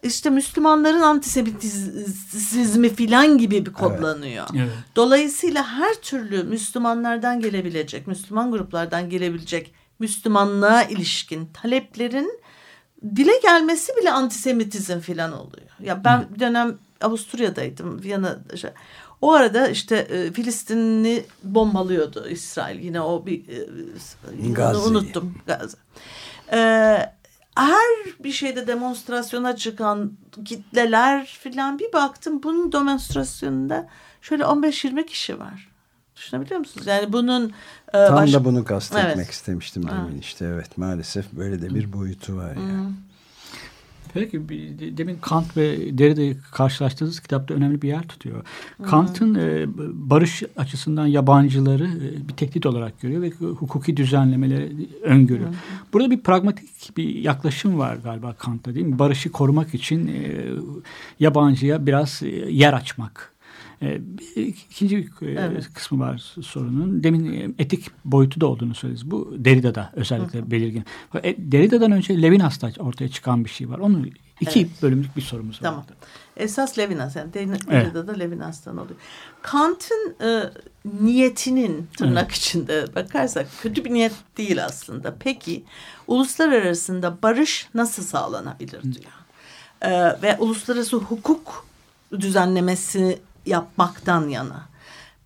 [0.04, 4.46] işte Müslümanların antisemitizmi filan gibi bir kodlanıyor.
[4.52, 4.62] Evet.
[4.64, 4.74] Evet.
[4.96, 12.42] Dolayısıyla her türlü Müslümanlardan gelebilecek, Müslüman gruplardan gelebilecek Müslümanlığa ilişkin taleplerin
[13.16, 15.70] dile gelmesi bile antisemitizm falan oluyor.
[15.84, 18.04] Ya ben bir dönem Avusturya'daydım.
[18.04, 18.74] Viyana'da.
[19.22, 22.80] O arada işte e, Filistin'i bombalıyordu İsrail.
[22.80, 24.90] Yine o bir e, Gazi.
[24.90, 25.36] unuttum.
[25.48, 25.78] Gazi.
[26.52, 26.60] E,
[27.56, 30.12] her bir şeyde demonstrasyona çıkan
[30.46, 33.88] kitleler filan bir baktım bunun demonstrasyonunda
[34.22, 35.70] şöyle 15-20 kişi var.
[36.16, 36.88] Düşünebiliyor musunuz?
[36.88, 37.54] Yani bunun
[37.88, 38.34] e, Tam baş...
[38.34, 39.30] da bunu kastetmek evet.
[39.30, 40.24] istemiştim demin evet.
[40.24, 40.46] işte.
[40.46, 42.72] Evet maalesef böyle de bir boyutu var yani.
[42.72, 43.09] Hmm.
[44.14, 44.42] Peki
[44.98, 48.44] demin Kant ve Derrida'yı karşılaştığınız kitapta önemli bir yer tutuyor.
[48.84, 49.66] Kant'ın e,
[50.10, 55.50] barış açısından yabancıları e, bir tehdit olarak görüyor ve hukuki düzenlemeleri öngörüyor.
[55.50, 55.54] Hı.
[55.94, 59.00] Burada bir pragmatik bir yaklaşım var galiba Kant'ta değil mi?
[59.00, 60.46] Barışı korumak için e,
[61.20, 63.39] yabancıya biraz e, yer açmak.
[63.82, 64.02] E,
[64.36, 65.74] ikinci bir e, evet.
[65.74, 67.04] kısmı var sorunun.
[67.04, 69.12] Demin e, etik boyutu da olduğunu söylediniz.
[69.12, 70.52] Bu Derrida'da özellikle Hı.
[70.52, 70.84] belirgin.
[71.38, 73.80] Derrida'dan önce Levinas'ta ortaya çıkan bir şey var.
[73.80, 74.06] Onu
[74.42, 74.70] iki evet.
[74.82, 75.64] bölümlük bir sorumuz var.
[75.64, 75.86] Tamam.
[76.38, 78.20] Esas Levinas yani Derrida'da evet.
[78.20, 79.00] Levinas'tan oluyor.
[79.42, 80.44] Kant'ın e,
[81.02, 82.38] niyetinin tırnak evet.
[82.38, 85.16] içinde bakarsak kötü bir niyet değil aslında.
[85.20, 85.64] Peki
[86.08, 89.14] uluslararasında barış nasıl sağlanabilir diyor.
[89.82, 91.66] E, ve uluslararası hukuk
[92.20, 94.70] düzenlemesi yapmaktan yana.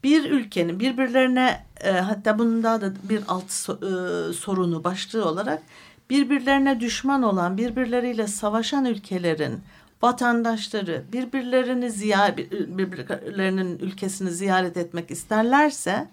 [0.04, 5.64] Bir ülkenin birbirlerine e, hatta bunda da bir alt so, e, sorunu başlığı olarak
[6.10, 9.62] birbirlerine düşman olan birbirleriyle savaşan ülkelerin
[10.02, 16.08] vatandaşları birbirlerini ziyaret birbirlerinin ülkesini ziyaret etmek isterlerse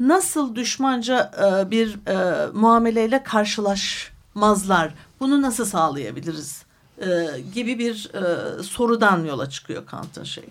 [0.00, 4.94] nasıl düşmanca e, bir e, muameleyle karşılaşmazlar?
[5.20, 6.62] Bunu nasıl sağlayabiliriz?
[6.98, 10.48] E, gibi bir e, sorudan yola çıkıyor Kant'ın şeyi.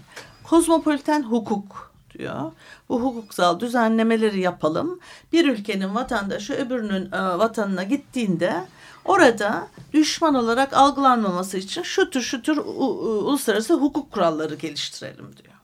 [0.50, 2.52] Kozmopoliten hukuk diyor.
[2.90, 5.00] Bu hukuksal düzenlemeleri yapalım.
[5.34, 8.68] Bir ülkenin vatandaşı öbürünün e, vatanına gittiğinde
[9.06, 15.56] orada düşman olarak algılanmaması için şu tür şu tür uluslararası hukuk kuralları geliştirelim diyor.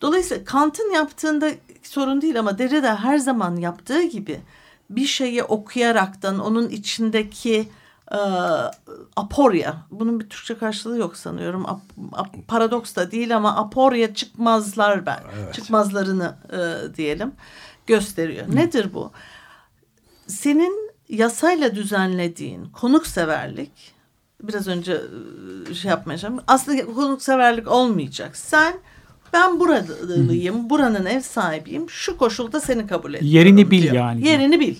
[0.00, 1.50] Dolayısıyla Kant'ın yaptığında
[1.82, 4.40] sorun değil ama Derrida her zaman yaptığı gibi
[4.90, 7.68] bir şeyi okuyaraktan onun içindeki
[8.12, 8.18] e,
[9.16, 9.76] aporya.
[9.90, 11.66] Bunun bir Türkçe karşılığı yok sanıyorum.
[11.66, 11.80] Ap,
[12.12, 15.20] ap, paradoks da değil ama aporya çıkmazlar ben.
[15.38, 15.54] Evet.
[15.54, 17.32] Çıkmazlarını e, diyelim
[17.86, 18.46] gösteriyor.
[18.46, 18.56] Hı.
[18.56, 19.12] Nedir bu?
[20.26, 23.94] Senin yasayla düzenlediğin konukseverlik
[24.42, 25.00] biraz önce
[25.70, 26.40] e, şey yapmayacağım.
[26.46, 28.36] Aslında konukseverlik olmayacak.
[28.36, 28.74] Sen
[29.32, 31.90] ben buradayım, buranın ev sahibiyim.
[31.90, 33.36] Şu koşulda seni kabul ediyorum.
[33.36, 33.94] Yerini bil diyor.
[33.94, 34.28] yani.
[34.28, 34.76] Yerini bil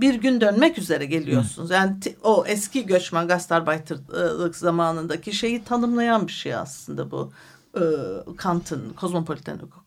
[0.00, 1.70] bir gün dönmek üzere geliyorsunuz.
[1.70, 7.32] Yani o eski göçmen gastarbaytırlık zamanındaki şeyi tanımlayan bir şey aslında bu.
[7.74, 7.82] E,
[8.36, 9.84] Kant'ın kozmopoliten hukuk.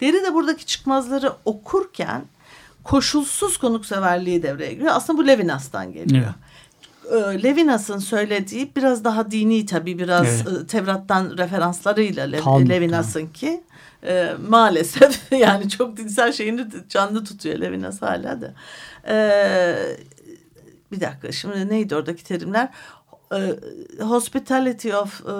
[0.00, 2.24] Deri de buradaki çıkmazları okurken
[2.84, 4.92] koşulsuz konukseverliği devreye giriyor.
[4.94, 6.24] Aslında bu Levinas'tan geliyor.
[6.24, 7.44] Evet.
[7.44, 10.68] Levinas'ın söylediği biraz daha dini tabii biraz evet.
[10.68, 13.62] Tevrat'tan referanslarıyla Le Levinas'ın ki
[14.04, 18.54] e, maalesef yani çok dinsel şeyini canlı tutuyor Levinas hala da.
[19.08, 19.16] E,
[20.92, 22.68] bir dakika şimdi neydi oradaki terimler?
[23.32, 23.56] E,
[24.02, 25.34] hospitality of e,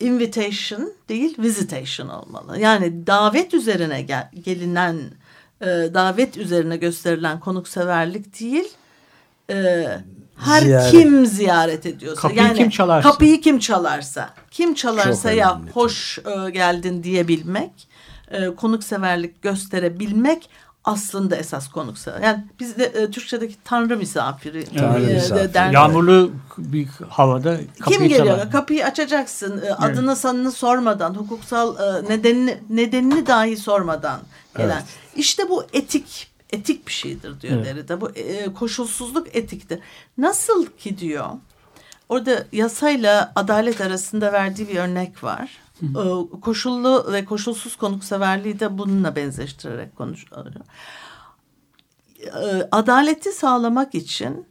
[0.00, 2.58] invitation değil visitation olmalı.
[2.58, 5.00] Yani davet üzerine gel, gelinen
[5.60, 8.68] e, davet üzerine gösterilen konukseverlik değil
[9.50, 9.86] e,
[10.40, 10.90] her ziyaret.
[10.90, 13.10] kim ziyaret ediyorsa kapıyı yani kim çalarsa.
[13.10, 17.88] kapıyı kim çalarsa kim çalarsa Çok ya hoş e, geldin diyebilmek
[18.30, 20.50] e, konukseverlik gösterebilmek
[20.84, 22.20] aslında esas konuksever.
[22.20, 24.64] Yani bizde e, Türkçedeki tanrı misafiri.
[24.64, 25.54] Tanrı e, misafiri.
[25.54, 25.70] Der.
[25.70, 28.36] Yağmurlu bir havada kapıyı Kim geliyor?
[28.36, 28.50] Çalar.
[28.50, 29.62] Kapıyı açacaksın.
[29.66, 30.18] E, adını evet.
[30.18, 34.20] sanını sormadan, hukuksal e, nedenini nedenini dahi sormadan
[34.56, 34.70] gelen.
[34.70, 34.84] Evet.
[35.16, 37.66] İşte bu etik etik bir şeydir diyor evet.
[37.66, 38.00] Derrida.
[38.00, 39.80] Bu e, koşulsuzluk etiktir.
[40.18, 41.30] Nasıl ki diyor
[42.08, 45.58] orada yasayla adalet arasında verdiği bir örnek var.
[45.80, 45.86] Hı.
[45.86, 50.46] E, koşullu ve koşulsuz konukseverliği de bununla benzeştirerek konuşuyor.
[52.24, 54.46] E, adaleti sağlamak için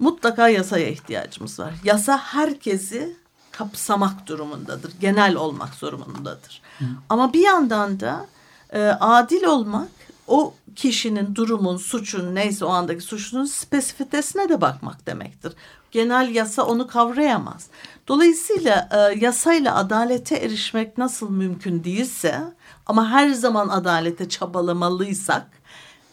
[0.00, 1.74] mutlaka yasaya ihtiyacımız var.
[1.84, 3.16] Yasa herkesi
[3.50, 4.92] kapsamak durumundadır.
[5.00, 6.62] Genel olmak zorundadır.
[6.78, 6.84] Hı.
[7.08, 8.26] Ama bir yandan da
[8.72, 9.88] e, adil olmak
[10.26, 15.52] o kişinin durumun, suçun neyse o andaki suçunun spesifitesine de bakmak demektir.
[15.90, 17.66] Genel yasa onu kavrayamaz.
[18.08, 22.42] Dolayısıyla e, yasayla adalete erişmek nasıl mümkün değilse
[22.86, 25.46] ama her zaman adalete çabalamalıysak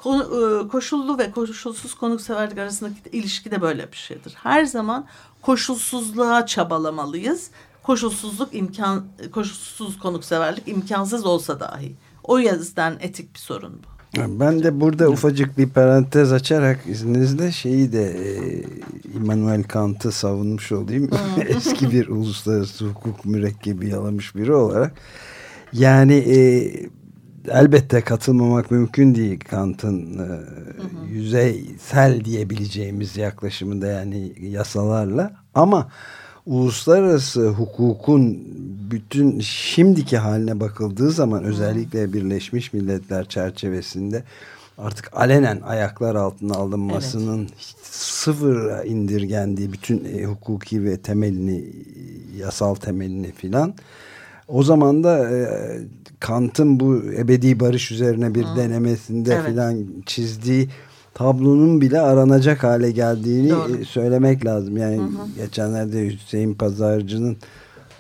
[0.05, 4.33] e, koşullu ve koşulsuz konukseverlik arasındaki ilişki de böyle bir şeydir.
[4.43, 5.05] Her zaman
[5.41, 7.49] koşulsuzluğa çabalamalıyız.
[7.83, 11.95] Koşulsuzluk imkan koşulsuz konukseverlik imkansız olsa dahi.
[12.23, 13.92] O yüzden etik bir sorun bu.
[14.17, 18.63] Ben de burada ufacık bir parantez açarak izninizle şeyi de e,
[19.15, 21.09] Immanuel Kant'ı savunmuş olayım.
[21.47, 24.91] Eski bir uluslararası hukuk mürekkebi yalamış biri olarak.
[25.73, 26.37] Yani e,
[27.47, 30.27] elbette katılmamak mümkün değil Kant'ın e,
[31.13, 35.33] yüzeysel diyebileceğimiz yaklaşımında yani yasalarla.
[35.53, 35.91] Ama
[36.45, 38.39] uluslararası hukukun
[38.91, 44.23] bütün şimdiki haline bakıldığı zaman özellikle Birleşmiş Milletler çerçevesinde
[44.77, 47.53] artık alenen ayaklar altına alınmasının evet.
[47.83, 51.65] sıfır indirgendiği bütün e, hukuki ve temelini
[52.37, 53.73] yasal temelini filan
[54.47, 55.47] o zaman da e,
[56.19, 58.55] Kant'ın bu ebedi barış üzerine bir Hı.
[58.55, 59.45] denemesinde evet.
[59.45, 60.69] filan çizdiği
[61.23, 63.77] tablonun bile aranacak hale geldiğini Doğru.
[63.77, 64.77] E, söylemek lazım.
[64.77, 65.07] Yani hı hı.
[65.35, 67.37] geçenlerde Hüseyin Pazarcı'nın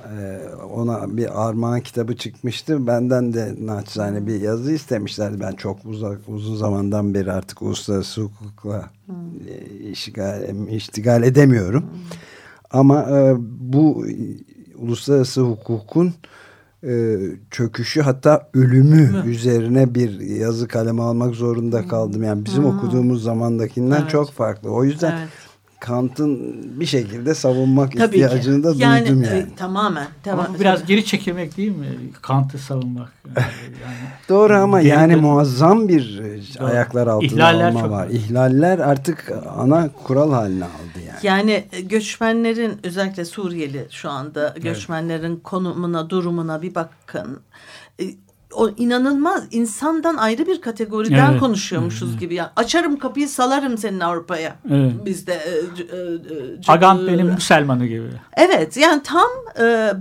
[0.03, 0.39] e,
[0.73, 2.87] ona bir armağan kitabı çıkmıştı.
[2.87, 5.39] Benden de naçizane bir yazı istemişlerdi.
[5.39, 8.89] Ben çok uzak, uzun zamandan beri artık uluslararası hukukla
[9.47, 11.83] e, iştigal, iştigal edemiyorum.
[11.83, 11.87] Hı.
[12.71, 13.07] Ama
[13.59, 14.05] bu
[14.77, 16.13] uluslararası hukukun
[16.87, 17.17] e,
[17.51, 19.23] çöküşü hatta ölümü Mü?
[19.25, 22.23] üzerine bir yazı kaleme almak zorunda kaldım.
[22.23, 22.77] Yani bizim hmm.
[22.77, 24.09] okuduğumuz zamandakinden evet.
[24.09, 24.69] çok farklı.
[24.69, 25.29] O yüzden evet.
[25.83, 28.63] Kant'ın bir şekilde savunmak Tabii ihtiyacını ki.
[28.63, 29.39] da yani, duydum yani.
[29.39, 30.07] E, tamamen.
[30.23, 31.87] Tamam, ama biraz geri çekilmek değil mi?
[32.21, 33.13] Kant'ı savunmak.
[33.83, 33.95] Yani,
[34.29, 36.65] Doğru ama yani muazzam bir e, Doğru.
[36.65, 37.89] ayaklar altında İhlaller alma var.
[37.89, 38.07] Var.
[38.09, 41.19] İhlaller artık ana kural haline aldı yani.
[41.23, 45.43] Yani e, göçmenlerin özellikle Suriyeli şu anda göçmenlerin evet.
[45.43, 47.39] konumuna, durumuna bir bakın.
[48.53, 51.39] E, o inanılmaz insandan ayrı bir kategoriden evet.
[51.39, 52.19] konuşuyormuşuz evet.
[52.19, 52.35] gibi.
[52.35, 54.55] Yani açarım kapıyı salarım senin Avrupa'ya.
[54.71, 55.05] Evet.
[55.05, 58.07] Bizde e, e, e, Agamben'in Müslümanı gibi.
[58.37, 59.29] Evet yani tam
[59.59, 59.93] e,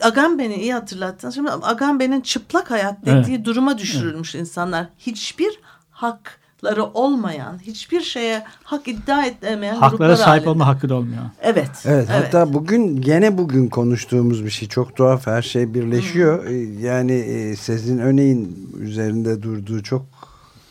[0.00, 1.30] Agamben'i iyi hatırlattın.
[1.30, 3.44] Şimdi Agamben'in çıplak hayat dediği evet.
[3.44, 4.46] duruma düşürülmüş evet.
[4.46, 4.86] insanlar.
[4.98, 10.48] Hiçbir hak hakları olmayan, hiçbir şeye hak iddia edemeyen Haklara sahip halinde.
[10.50, 11.22] olma hakkı da olmuyor.
[11.42, 12.08] Evet, evet.
[12.10, 12.24] Evet.
[12.24, 16.44] Hatta bugün gene bugün konuştuğumuz bir şey çok tuhaf her şey birleşiyor.
[16.46, 16.84] Hmm.
[16.84, 20.02] Yani e, Sezin Öney'in üzerinde durduğu çok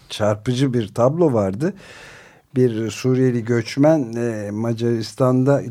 [0.10, 1.74] çarpıcı bir tablo vardı.
[2.56, 5.64] Bir Suriyeli göçmen e, Macaristan'da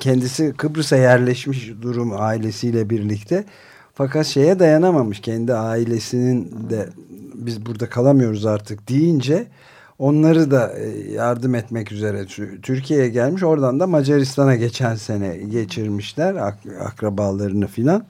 [0.00, 3.44] kendisi Kıbrıs'a yerleşmiş durum ailesiyle birlikte.
[4.02, 6.88] Fakat şeye dayanamamış kendi ailesinin de
[7.34, 9.46] biz burada kalamıyoruz artık deyince
[9.98, 12.26] onları da e, yardım etmek üzere
[12.62, 13.42] Türkiye'ye gelmiş.
[13.42, 18.04] Oradan da Macaristan'a geçen sene geçirmişler ak akrabalarını filan.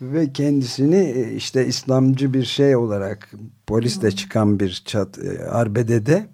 [0.00, 3.30] Ve kendisini e, işte İslamcı bir şey olarak
[3.66, 6.26] polisle çıkan bir çat, e, arbedede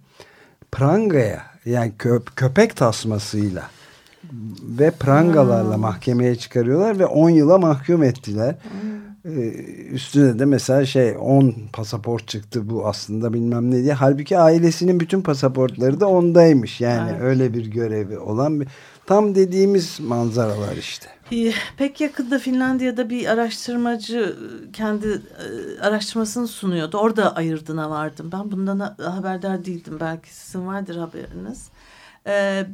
[0.72, 3.75] prangaya yani köp köpek tasmasıyla
[4.62, 8.54] ve prangalarla mahkemeye çıkarıyorlar ve 10 yıla mahkum ettiler.
[9.24, 9.30] Ee,
[9.90, 13.92] üstüne de mesela şey 10 pasaport çıktı bu aslında bilmem ne diye.
[13.92, 16.80] Halbuki ailesinin bütün pasaportları da ondaymış.
[16.80, 17.22] Yani evet.
[17.22, 18.68] öyle bir görevi olan bir
[19.06, 21.08] tam dediğimiz manzaralar işte.
[21.76, 24.36] Pek yakında Finlandiya'da bir araştırmacı
[24.72, 26.98] kendi e, araştırmasını sunuyordu.
[26.98, 28.30] Orada ayırdığına vardım.
[28.32, 29.96] Ben bundan haberdar değildim.
[30.00, 31.68] Belki sizin vardır haberiniz.
[32.26, 32.66] Ee,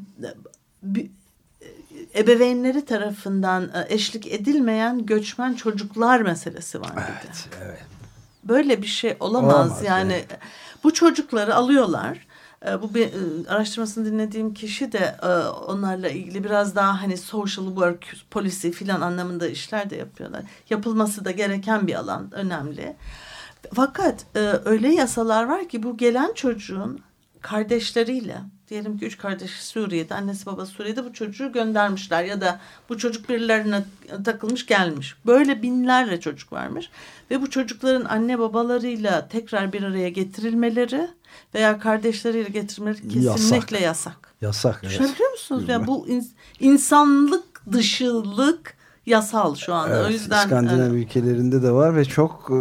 [0.82, 1.10] bir,
[2.14, 7.78] ebeveynleri tarafından e, eşlik edilmeyen göçmen çocuklar meselesi var Evet, evet.
[8.44, 9.54] Böyle bir şey olamaz.
[9.54, 10.38] olamaz yani evet.
[10.84, 12.26] bu çocukları alıyorlar.
[12.66, 15.16] E, bu bir e, araştırmasını dinlediğim kişi de
[15.66, 20.42] onlarla ilgili biraz daha hani social work, policy filan anlamında işler de yapıyorlar.
[20.70, 22.96] Yapılması da gereken bir alan, önemli.
[23.74, 24.26] Fakat
[24.64, 27.00] öyle yasalar var ki bu gelen çocuğun
[27.42, 28.36] kardeşleriyle
[28.68, 33.28] diyelim ki üç kardeş Suriye'de, annesi babası Suriye'de bu çocuğu göndermişler ya da bu çocuk
[33.28, 33.84] birilerine
[34.24, 35.14] takılmış gelmiş.
[35.26, 36.90] Böyle binlerle çocuk varmış
[37.30, 41.08] ve bu çocukların anne babalarıyla tekrar bir araya getirilmeleri
[41.54, 44.34] veya kardeşleriyle getirilmeleri kesinlikle yasak.
[44.40, 44.82] Yasak.
[44.82, 44.82] Yasak.
[44.82, 45.32] Düşünebiliyor evet.
[45.32, 45.64] musunuz?
[45.68, 46.08] Yani bu
[46.60, 48.76] insanlık dışılık
[49.06, 49.96] yasal şu anda.
[49.96, 52.54] Evet, o yüzden İskandinav e, ülkelerinde de var ve çok e,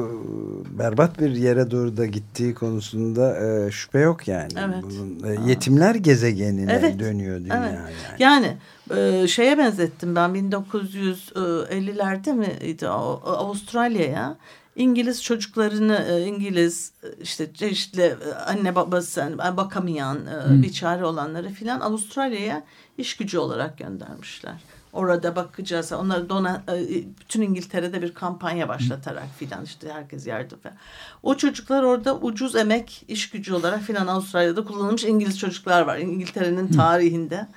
[0.79, 4.53] berbat bir yere doğru da gittiği konusunda e, şüphe yok yani.
[4.57, 4.83] Evet.
[4.83, 6.99] Bunun, e, yetimler gezegenine evet.
[6.99, 7.73] dönüyor dünya evet.
[7.73, 7.91] yani.
[8.19, 8.57] Yani
[8.97, 14.37] e, şeye benzettim ben 1950'lerde miydi Avustralya'ya
[14.75, 18.15] İngiliz çocuklarını e, İngiliz e, işte çeşitli
[18.47, 20.63] anne babası bakamayan hmm.
[20.63, 22.63] bir çare olanları filan Avustralya'ya
[22.97, 24.63] iş gücü olarak göndermişler
[24.93, 25.91] orada bakacağız.
[25.91, 30.77] Onlar dona e, bütün İngiltere'de bir kampanya başlatarak filan işte herkes yardım falan.
[31.23, 36.67] O çocuklar orada ucuz emek iş gücü olarak filan Avustralya'da kullanılmış İngiliz çocuklar var İngiltere'nin
[36.67, 37.47] tarihinde.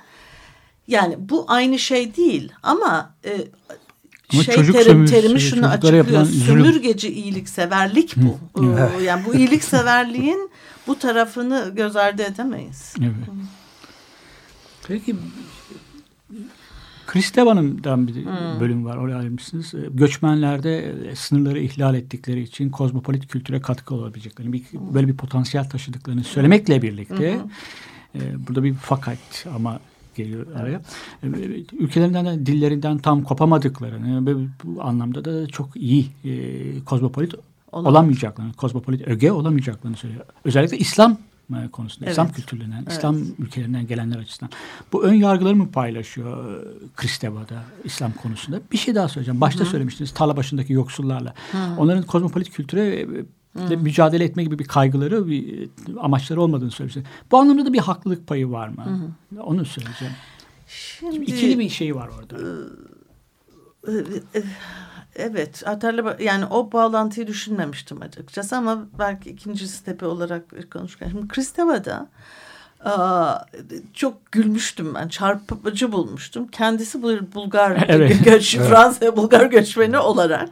[0.87, 3.47] Yani bu aynı şey değil ama e,
[4.33, 6.25] ama şey çocuk terim, terimi şunu açıklıyor.
[6.25, 8.39] Sömürgeci iyilikseverlik bu.
[8.61, 9.03] Hı.
[9.03, 10.51] Yani bu iyilikseverliğin
[10.87, 12.93] bu tarafını göz ardı edemeyiz.
[12.99, 13.11] Evet.
[14.87, 15.15] Peki
[17.15, 18.59] Kristevan'dan bir hmm.
[18.59, 19.73] bölüm var oraya ayırmışsınız.
[19.73, 24.63] Ee, göçmenlerde e, sınırları ihlal ettikleri için kozmopolit kültüre katkı olabileceklerini, bir,
[24.93, 28.21] böyle bir potansiyel taşıdıklarını söylemekle birlikte hmm.
[28.21, 29.17] e, burada bir fakat
[29.55, 29.79] ama
[30.15, 30.81] geliyor araya.
[31.23, 31.27] E,
[31.79, 37.35] ülkelerinden de dillerinden tam kopamadıklarını ve bu anlamda da çok iyi e, kozmopolit
[37.71, 37.91] Olamaz.
[37.91, 40.25] olamayacaklarını, kozmopolit öge olamayacaklarını söylüyor.
[40.43, 41.17] Özellikle İslam
[41.71, 42.11] konusunda, evet.
[42.11, 42.91] İslam kültürlerinden, evet.
[42.91, 44.51] İslam ülkelerinden gelenler açısından.
[44.93, 46.63] Bu ön yargıları mı paylaşıyor
[46.95, 48.59] Kristeva'da İslam konusunda?
[48.71, 49.41] Bir şey daha söyleyeceğim.
[49.41, 49.69] Başta Hı-hı.
[49.69, 51.33] söylemiştiniz tarla başındaki yoksullarla.
[51.51, 51.75] Hı-hı.
[51.77, 53.07] Onların kozmopolit kültüre
[53.57, 53.77] Hı.
[53.77, 55.69] mücadele etme gibi bir kaygıları, bir
[55.99, 57.07] amaçları olmadığını söylemiştiniz.
[57.31, 58.85] Bu anlamda da bir haklılık payı var mı?
[58.85, 59.43] Hı-hı.
[59.43, 60.13] Onu söyleyeceğim.
[60.67, 62.37] Şimdi, Şimdi ikili bir şey var orada.
[65.15, 71.09] Evet, Atarlı yani o bağlantıyı düşünmemiştim açıkçası ama belki ikinci stepi olarak konuşurken.
[71.09, 72.07] Şimdi Kristeva'da
[73.93, 75.07] çok gülmüştüm ben.
[75.07, 76.47] Çarpıcı bulmuştum.
[76.47, 77.03] Kendisi
[77.33, 78.25] Bulgar evet.
[78.25, 78.67] göç, evet.
[78.67, 80.49] Fransa Bulgar göçmeni olarak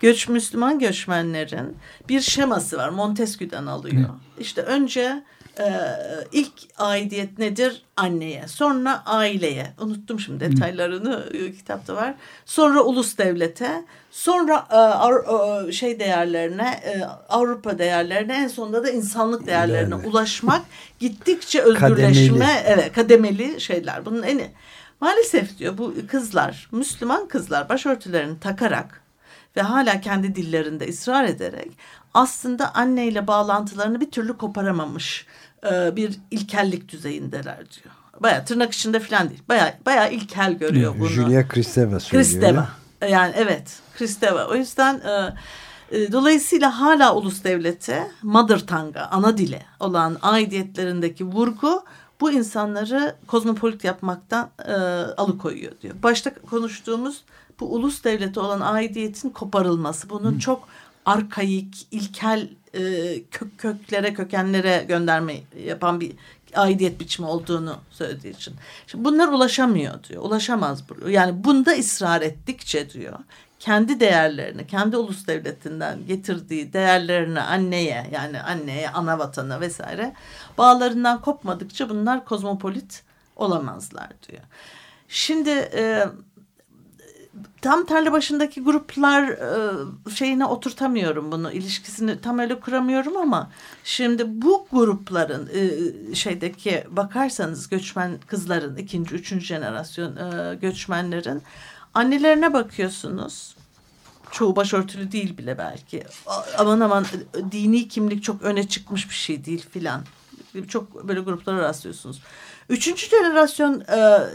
[0.00, 1.76] göç Müslüman göçmenlerin
[2.08, 2.88] bir şeması var.
[2.88, 4.08] Montesquieu'den alıyor.
[4.08, 4.14] Hı.
[4.38, 5.22] İşte önce
[5.58, 5.68] e,
[6.32, 7.82] ilk aidiyet nedir?
[7.96, 8.48] Anneye.
[8.48, 9.72] Sonra aileye.
[9.78, 11.24] Unuttum şimdi detaylarını.
[11.32, 12.14] E, kitapta var.
[12.44, 13.84] Sonra ulus devlete.
[14.10, 20.06] Sonra e, e, şey değerlerine, e, Avrupa değerlerine, en sonunda da insanlık değerlerine yani.
[20.06, 20.62] ulaşmak
[20.98, 22.64] gittikçe özgürleşme, kademeli.
[22.66, 24.04] evet kademeli şeyler.
[24.04, 24.50] Bunun eni.
[25.00, 29.02] Maalesef diyor bu kızlar, Müslüman kızlar başörtülerini takarak
[29.56, 31.70] ve hala kendi dillerinde ısrar ederek
[32.14, 35.26] aslında anneyle bağlantılarını bir türlü koparamamış
[35.70, 37.94] e, bir ilkellik düzeyindeler diyor.
[38.20, 39.42] Baya tırnak içinde falan değil.
[39.48, 41.08] Baya baya ilkel görüyor bunu.
[41.08, 42.24] Julia Kristeva söylüyor.
[42.24, 42.68] Kristeva.
[43.08, 44.46] Yani evet Kristeva.
[44.46, 45.34] O yüzden e,
[45.90, 51.84] e, dolayısıyla hala ulus devleti mother tongue'a ana dile olan aidiyetlerindeki vurgu
[52.20, 54.72] bu insanları kozmopolit yapmaktan e,
[55.16, 55.94] alıkoyuyor diyor.
[56.02, 57.24] Başta konuştuğumuz
[57.60, 60.10] bu ulus devleti olan aidiyetin koparılması.
[60.10, 60.38] Bunun Hı.
[60.38, 60.68] çok
[61.06, 62.80] arkaik, ilkel e,
[63.30, 66.12] kök köklere, kökenlere gönderme yapan bir
[66.54, 68.54] aidiyet biçimi olduğunu söylediği için.
[68.86, 70.22] Şimdi bunlar ulaşamıyor diyor.
[70.22, 70.84] Ulaşamaz.
[71.08, 73.18] Yani bunda ısrar ettikçe diyor.
[73.58, 80.14] Kendi değerlerini, kendi ulus devletinden getirdiği değerlerini anneye yani anneye, ana vatana vesaire
[80.58, 83.02] bağlarından kopmadıkça bunlar kozmopolit
[83.36, 84.42] olamazlar diyor.
[85.08, 86.04] Şimdi e,
[87.62, 93.50] tam tarla başındaki gruplar e, şeyine oturtamıyorum bunu ilişkisini tam öyle kuramıyorum ama
[93.84, 101.42] şimdi bu grupların e, şeydeki bakarsanız göçmen kızların ikinci üçüncü jenerasyon e, göçmenlerin
[101.94, 103.56] annelerine bakıyorsunuz.
[104.30, 106.04] Çoğu başörtülü değil bile belki.
[106.58, 107.06] Aman aman
[107.52, 110.02] dini kimlik çok öne çıkmış bir şey değil filan.
[110.68, 112.22] Çok böyle gruplara rastlıyorsunuz.
[112.68, 113.84] Üçüncü jenerasyon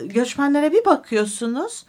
[0.08, 1.86] göçmenlere bir bakıyorsunuz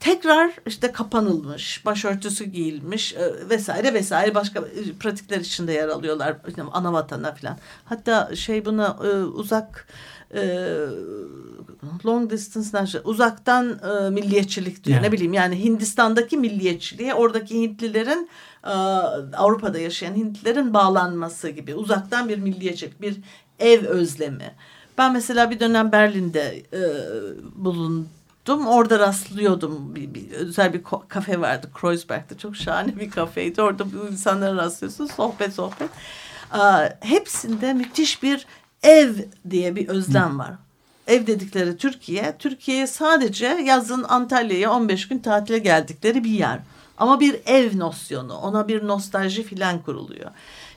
[0.00, 6.36] tekrar işte kapanılmış, başörtüsü giyilmiş e, vesaire vesaire başka e, pratikler içinde yer alıyorlar.
[6.48, 7.58] İşte ana vatana falan.
[7.84, 9.88] Hatta şey buna e, uzak
[12.06, 14.96] long distance uzaktan e, milliyetçilik diyor.
[14.96, 15.06] Yani.
[15.06, 18.30] Ne bileyim yani Hindistan'daki milliyetçiliğe oradaki Hintlilerin
[19.36, 23.16] Avrupa'da yaşayan Hintlilerin bağlanması gibi uzaktan bir milliyetçilik, bir
[23.58, 24.54] ev özlemi.
[24.98, 26.80] Ben mesela bir dönem Berlin'de e,
[27.54, 28.08] bulundum
[28.48, 28.66] gidiyordum.
[28.66, 29.94] Orada rastlıyordum.
[29.94, 32.38] Bir, bir, özel bir kafe vardı Kreuzberg'de.
[32.38, 33.62] Çok şahane bir kafeydi.
[33.62, 35.06] Orada bu insanlara rastlıyorsun.
[35.06, 35.90] Sohbet sohbet.
[36.50, 38.46] Aa, hepsinde müthiş bir
[38.82, 39.14] ev
[39.50, 40.52] diye bir özlem var.
[41.06, 42.36] Ev dedikleri Türkiye.
[42.38, 46.58] Türkiye'ye sadece yazın Antalya'ya 15 gün tatile geldikleri bir yer.
[46.98, 50.30] Ama bir ev nosyonu, ona bir nostalji filan kuruluyor.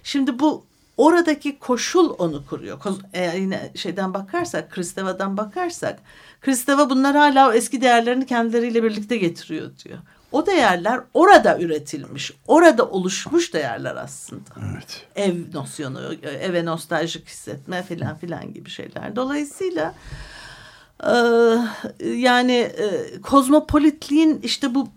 [0.04, 0.64] Şimdi bu
[1.02, 2.80] oradaki koşul onu kuruyor.
[3.14, 6.00] Eğer yine şeyden bakarsak, Kristeva'dan bakarsak,
[6.42, 9.98] Kristeva bunlar hala eski değerlerini kendileriyle birlikte getiriyor diyor.
[10.32, 14.50] O değerler orada üretilmiş, orada oluşmuş değerler aslında.
[14.74, 15.08] Evet.
[15.16, 19.16] Ev nosyonu, eve nostaljik hissetme filan filan gibi şeyler.
[19.16, 19.96] Dolayısıyla
[21.04, 21.14] e,
[22.06, 24.88] yani e, kozmopolitliğin işte bu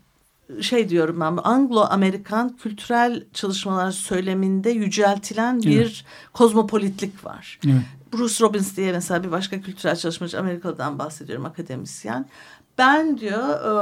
[0.61, 6.05] şey diyorum ben Anglo-Amerikan kültürel çalışmalar söyleminde yüceltilen bir evet.
[6.32, 7.59] kozmopolitlik var.
[7.66, 7.82] Evet.
[8.12, 12.26] Bruce Robbins diye mesela bir başka kültürel çalışmacı Amerika'dan bahsediyorum akademisyen.
[12.78, 13.74] Ben diyor e,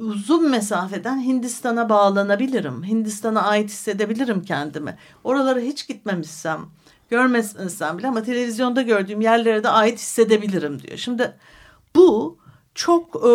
[0.00, 2.84] uzun mesafeden Hindistan'a bağlanabilirim.
[2.84, 4.96] Hindistan'a ait hissedebilirim kendimi.
[5.24, 6.60] Oralara hiç gitmemişsem,
[7.10, 10.96] görmesem bile ama televizyonda gördüğüm yerlere de ait hissedebilirim diyor.
[10.96, 11.34] Şimdi
[11.94, 12.38] bu
[12.74, 13.30] çok e,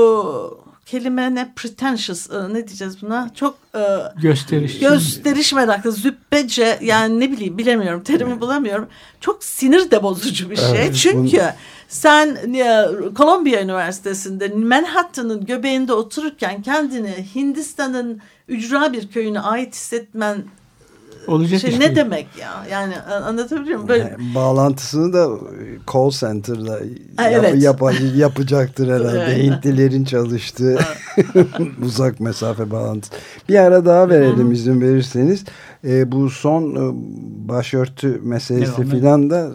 [0.88, 1.54] kelime ne?
[1.56, 3.34] Pretentious e, ne diyeceğiz buna?
[3.34, 3.82] Çok e,
[4.22, 4.80] gösteriş.
[4.80, 8.88] gösteriş meraklı züppece yani ne bileyim bilemiyorum terimi bulamıyorum.
[9.22, 10.72] Çok sinir de bozucu bir şey.
[10.72, 11.52] Evet, çünkü bunu...
[11.88, 12.86] sen e,
[13.16, 20.44] Columbia Üniversitesi'nde Manhattan'ın göbeğinde otururken kendini Hindistan'ın ücra bir köyüne ait hissetmen
[21.28, 22.66] Olacak şey iş ne demek ya?
[22.72, 23.90] Yani anlatabiliyor muyum?
[23.90, 25.30] Böyle Yani bağlantısını da
[25.94, 26.80] call center'da
[27.18, 27.64] Ha, yap- evet.
[27.64, 29.44] yapa- yapacaktır herhalde.
[29.44, 30.80] Hintlilerin çalıştığı
[31.86, 33.14] uzak mesafe bağlantısı.
[33.50, 35.44] Bir ara daha verelim izin verirseniz.
[35.86, 36.94] Ee, bu son e,
[37.50, 39.52] başörtü meselesi Evet, filan da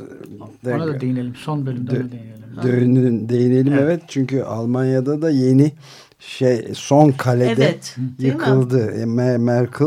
[0.66, 1.34] Ona da değinelim.
[1.44, 2.32] Son bölümde ona değinelim.
[2.62, 3.82] Değinelim, değinelim evet.
[3.82, 4.02] Evet.
[4.08, 5.72] Çünkü Almanya'da da yeni
[6.18, 8.90] şey son kalede Evet, yıkıldı.
[8.90, 9.86] E, Me- Merkel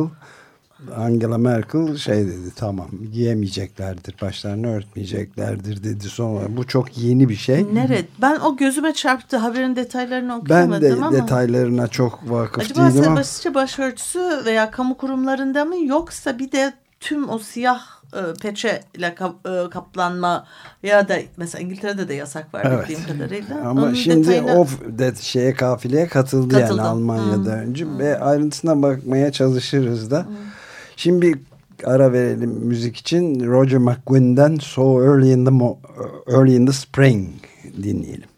[0.98, 7.66] Angela Merkel şey dedi tamam giyemeyeceklerdir başlarını örtmeyeceklerdir dedi sonra bu çok yeni bir şey.
[7.74, 8.02] Nerede?
[8.22, 9.38] Ben o gözüme çarptı.
[9.38, 11.12] Haberin detaylarını Ben okuyamadım de ama.
[11.14, 16.74] detaylarına çok vakıf Acaba değilim ama basitçe başörtüsü veya kamu kurumlarında mı yoksa bir de
[17.00, 17.82] tüm o siyah
[18.14, 19.36] e, peçeyle kap,
[19.72, 20.46] kaplanma
[20.84, 22.90] ya da mesela İngiltere'de de yasak var Evet.
[22.90, 23.70] bildiğim kadarıyla.
[23.70, 24.68] ama Onun şimdi detayını- o
[24.98, 26.78] de şeye kafileye katıldı, Katıldı.
[26.78, 27.56] yani Almanya'da Hı.
[27.56, 30.26] önce ve ayrıntısına bakmaya çalışırız da.
[30.96, 31.40] Şimdi bir
[31.84, 35.78] ara verelim müzik için Roger McGuinn'den So Early in the Mo-
[36.28, 37.30] Early in the Spring
[37.84, 38.30] dinleyelim.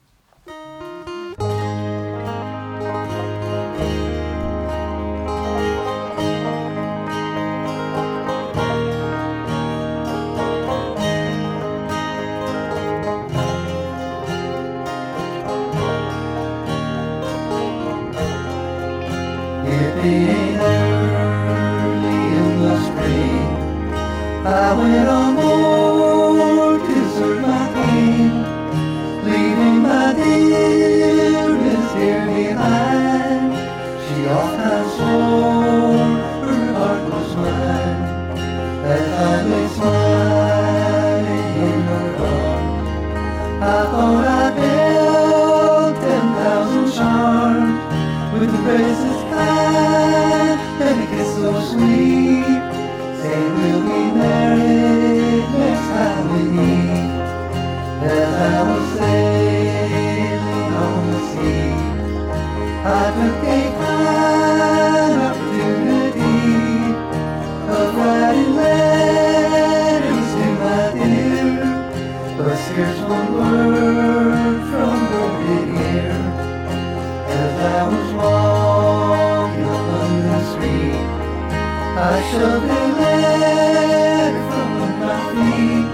[82.38, 84.72] shall be led from
[85.02, 85.88] my feet.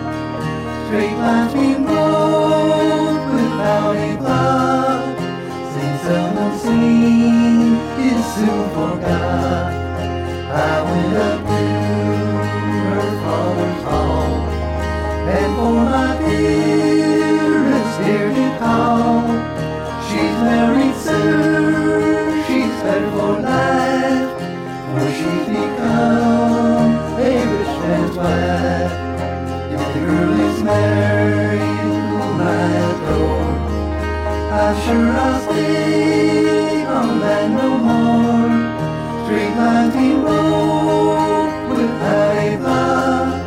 [0.86, 1.86] Straight lines being
[3.36, 5.16] without a.
[5.74, 6.04] Since
[6.40, 7.78] unseen
[8.36, 9.33] soon forgotten.
[34.74, 37.20] pressure of day won't
[37.54, 38.50] no more.
[39.24, 43.42] Street lighting road with a blood.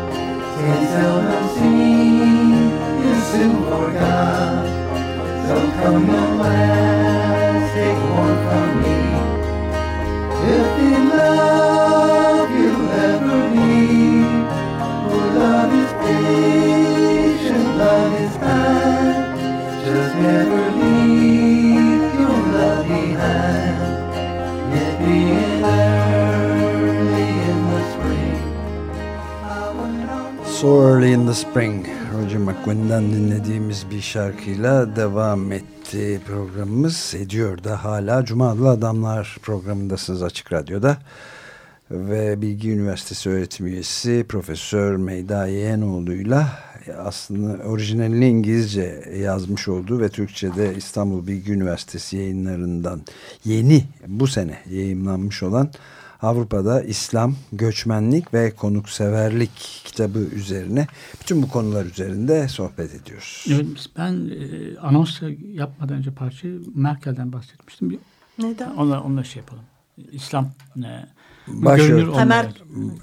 [0.56, 4.66] Can't seldom sea is soon forgot.
[5.46, 6.25] So come on.
[31.26, 37.14] The Spring Roger McGuinn'den dinlediğimiz bir şarkıyla devam etti programımız.
[37.18, 40.98] Ediyor da hala Cuma Adamlar programındasınız Açık Radyo'da.
[41.90, 46.48] Ve Bilgi Üniversitesi öğretim üyesi Profesör Meyda Yeğenoğlu'yla
[46.98, 53.00] aslında orijinalini İngilizce yazmış olduğu ve Türkçe'de İstanbul Bilgi Üniversitesi yayınlarından
[53.44, 55.70] yeni bu sene yayınlanmış olan
[56.22, 60.86] Avrupa'da İslam, göçmenlik ve konukseverlik kitabı üzerine
[61.20, 63.44] bütün bu konular üzerinde sohbet ediyoruz.
[63.50, 63.66] Evet,
[63.98, 67.98] ben e, anons yapmadan önce parçayı Merkel'den bahsetmiştim.
[68.38, 68.70] Neden?
[68.70, 69.64] onunla, onunla şey yapalım.
[70.12, 71.06] İslam e,
[71.46, 71.88] Başörtü.
[71.88, 72.48] gönül olması,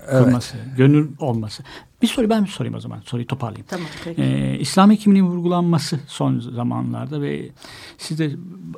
[0.09, 1.63] kılması, gönül olması.
[2.03, 3.01] Bir soru ben sorayım o zaman.
[3.05, 3.65] Soruyu toparlayayım.
[3.69, 4.21] Tamam peki.
[4.21, 7.49] Ee, İslami kimliğin vurgulanması son zamanlarda ve
[7.97, 8.31] siz de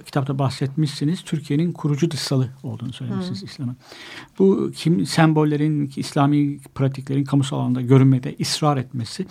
[0.06, 3.78] kitapta bahsetmişsiniz Türkiye'nin kurucu dışsalı olduğunu söylemişsiniz İslam'ın.
[4.40, 9.26] Bu kim sembollerin, İslami pratiklerin kamusal alanda görünmede ısrar etmesi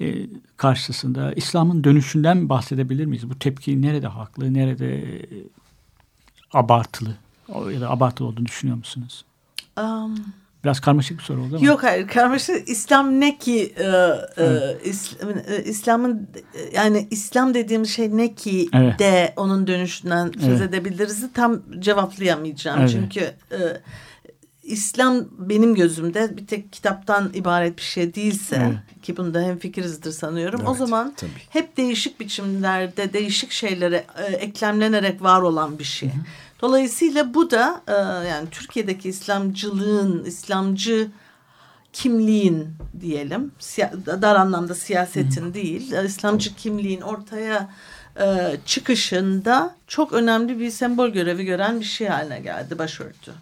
[0.00, 0.26] e,
[0.56, 3.30] karşısında İslam'ın dönüşünden bahsedebilir miyiz?
[3.30, 5.26] Bu tepki nerede haklı, nerede e,
[6.52, 7.16] abartılı
[7.72, 9.24] ya da abartılı olduğunu düşünüyor musunuz?
[9.76, 10.14] Um,
[10.64, 11.66] Biraz karmaşık bir soru oldu ama.
[11.66, 13.84] Yok hayır karmaşık İslam ne ki e,
[14.42, 16.28] e, İslam, e, İslam'ın
[16.72, 18.98] yani İslam dediğimiz şey ne ki Evet.
[18.98, 20.68] de onun dönüşünden söz Evet.
[20.74, 22.90] edebiliriz tam cevaplayamayacağım Evet.
[22.90, 23.20] çünkü
[23.52, 23.58] e,
[24.62, 29.02] İslam benim gözümde bir tek kitaptan ibaret bir şey değilse Evet.
[29.02, 31.30] ki bunda hemfikirizdir sanıyorum o Evet, zaman tabii.
[31.50, 36.10] hep değişik biçimlerde değişik şeylere e, eklemlenerek var olan bir şey.
[36.60, 37.92] Dolayısıyla bu da e,
[38.28, 41.10] yani Türkiye'deki İslamcılığın, İslamcı
[41.92, 42.68] kimliğin
[43.00, 43.52] diyelim,
[44.06, 47.70] dar anlamda siyasetin değil, e, İslamcı kimliğin ortaya
[48.20, 53.32] e, çıkışında çok önemli bir sembol görevi gören bir şey haline geldi başörtü.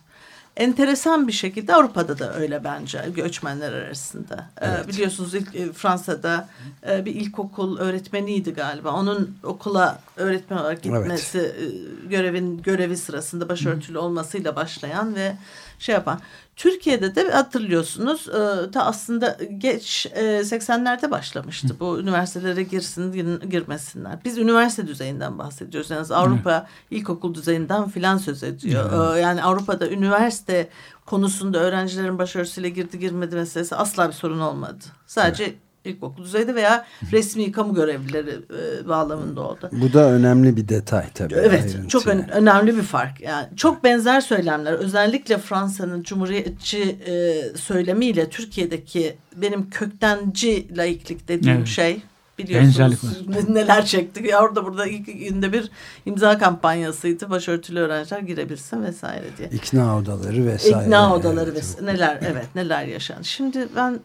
[0.57, 4.47] Enteresan bir şekilde Avrupa'da da öyle bence göçmenler arasında.
[4.63, 6.49] E, biliyorsunuz ilk e, Fransa'da
[6.91, 8.93] e, bir ilkokul öğretmeniydi galiba.
[8.93, 15.37] Onun okula öğretmen olarak gitmesi e, görevin görevi sırasında başörtülü olmasıyla başlayan ve
[15.79, 16.21] şey yapan.
[16.57, 21.69] Türkiye'de de hatırlıyorsunuz e, ta aslında geç e, 80'lerde başlamıştı.
[21.81, 24.19] Bu üniversitelere girsin gir- girmesinler.
[24.25, 25.91] Biz üniversite düzeyinden bahsediyoruz.
[25.91, 29.17] Yani Avrupa ilkokul düzeyinden filan söz ediyor.
[29.17, 30.69] E, yani Avrupa'da üniversite
[31.07, 34.85] konusunda öğrencilerin başörtüsüyle girdi girmedi meselesi asla bir sorun olmadı.
[35.07, 35.55] Sadece
[35.87, 39.71] ilkokul düzeyde veya resmi kamu görevlileri e, bağlamında oldu.
[39.73, 41.35] Bu da önemli bir detay tabii.
[41.35, 42.31] Evet, ayrıntı çok ön- yani.
[42.33, 43.21] önemli bir fark.
[43.21, 44.73] Yani çok benzer söylemler.
[44.73, 51.67] Özellikle Fransa'nın cumhuriyetçi e, söylemiyle Türkiye'deki benim köktenci laiklik dediğim Evet.
[51.69, 52.03] şey
[52.39, 54.27] biliyorsunuz neler çektik.
[54.31, 55.71] Ya orada burada ilk günde bir
[56.07, 57.31] imza kampanyasıydı.
[57.31, 59.49] Başörtülü öğrenciler girebilsin vesaire diye.
[59.49, 60.85] İkna odaları vesaire.
[60.85, 61.77] İkna odaları Evet.
[61.83, 63.25] ve neler evet neler yaşandı.
[63.25, 64.01] Şimdi ben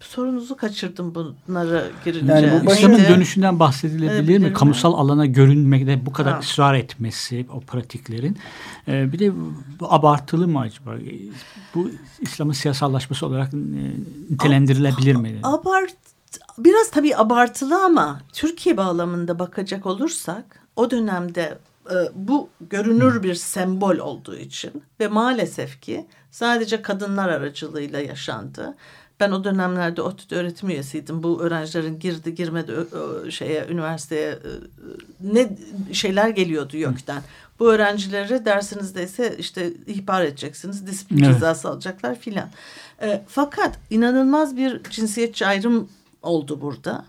[0.00, 2.32] sorunuzu kaçırdım bunlara girince.
[2.32, 4.28] Yani bu İslam'ın Şimdi- dönüşünden bahsedilebilir Evet, mi?
[4.28, 6.38] bilirim Kamusal alana görünmekte bu kadar Ha.
[6.38, 8.38] ısrar etmesi, o pratiklerin.
[8.88, 9.32] Ee, bir de
[9.80, 10.94] bu abartılı mı acaba?
[11.74, 13.56] Bu İslam'ın siyasallaşması olarak e,
[14.30, 15.36] nitelendirilebilir mi?
[15.42, 15.94] Abart
[16.58, 20.44] biraz tabii abartılı ama Türkiye bağlamında bakacak olursak
[20.76, 21.58] o dönemde
[21.90, 28.76] e, bu görünür bir sembol olduğu için ve maalesef ki sadece kadınlar aracılığıyla yaşandı.
[29.20, 31.22] Ben o dönemlerde ODTÜ öğretim üyesiydim.
[31.22, 32.72] Bu öğrencilerin girdi girmedi
[33.30, 34.38] şeye üniversiteye e,
[35.20, 35.50] ne
[35.92, 37.22] şeyler geliyordu YÖK'ten.
[37.58, 41.34] Bu öğrencileri dersinizde ise işte ihbar edeceksiniz, disiplin Evet.
[41.34, 42.48] cezası alacaklar filan.
[43.02, 45.88] E, fakat inanılmaz bir cinsiyetçi ayrım
[46.22, 47.04] oldu burada.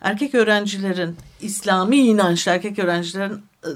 [0.00, 3.70] Erkek öğrencilerin İslami inançlı erkek öğrencilerin e,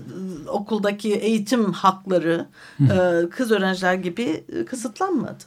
[0.49, 2.47] okuldaki eğitim hakları
[2.81, 5.45] e, kız öğrenciler gibi e, kısıtlanmadı.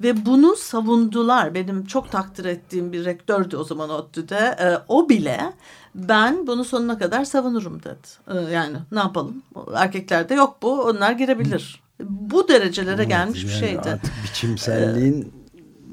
[0.00, 1.54] Ve bunu savundular.
[1.54, 4.56] Benim çok takdir ettiğim bir rektördü o zaman ODTÜ'de.
[4.88, 5.52] O bile
[5.94, 8.50] ben bunu sonuna kadar savunurum dedi.
[8.52, 9.42] Yani ne yapalım?
[9.74, 10.82] Erkeklerde yok bu.
[10.82, 11.82] Onlar girebilir.
[12.00, 13.90] Bu derecelere gelmiş bir Yani şeydi.
[13.90, 15.32] Artık biçimselliğin,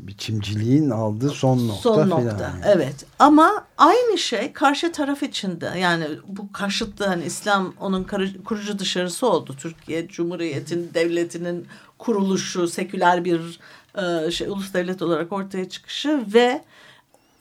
[0.07, 1.81] biçimciliğin aldığı son nokta.
[1.81, 2.25] Son nokta.
[2.25, 2.61] yani.
[2.65, 3.05] Evet.
[3.19, 5.71] Ama aynı şey karşı taraf içinde.
[5.79, 8.03] Yani bu karşıtlı hani İslam onun
[8.45, 9.55] kurucu dışarısı oldu.
[9.59, 13.59] Türkiye Cumhuriyeti'nin devletinin kuruluşu, seküler bir
[13.97, 16.63] e, şey ulus devlet olarak ortaya çıkışı ve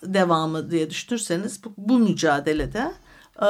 [0.03, 2.93] devamı diye düşünürseniz bu, bu mücadelede
[3.43, 3.49] e,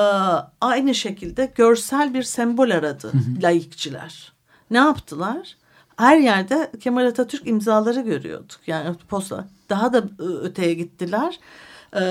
[0.61, 3.12] aynı şekilde görsel bir sembol aradı
[3.43, 4.33] laikçiler.
[4.71, 5.57] Ne yaptılar?
[5.97, 8.61] Her yerde Kemal Atatürk imzaları görüyorduk.
[8.66, 11.38] Yani posta daha da e, öteye gittiler.
[11.92, 12.03] E,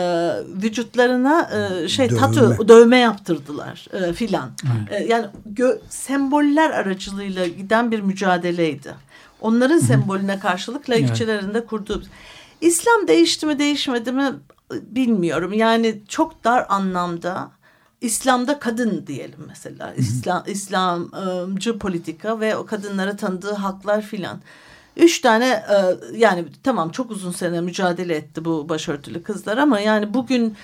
[0.63, 1.49] vücutlarına
[1.83, 2.19] e, şey Dövme.
[2.19, 4.51] tatu dövme yaptırdılar e, filan.
[4.89, 8.95] E, yani gö- semboller aracılığıyla giden bir mücadeleydi.
[9.41, 12.03] Onların sembolüne karşılık laikçilerin de kurduğu.
[12.61, 14.31] İslam değişti mi değişmedi mi
[14.71, 15.53] bilmiyorum.
[15.53, 17.51] Yani çok dar anlamda
[18.03, 19.93] İslam'da kadın diyelim mesela.
[19.93, 24.41] İslam İslamcı politika ve o kadınlara tanıdığı haklar filan.
[24.97, 25.77] Üç tane e,
[26.17, 30.55] yani tamam çok uzun sene mücadele etti bu başörtülü kızlar ama yani bugün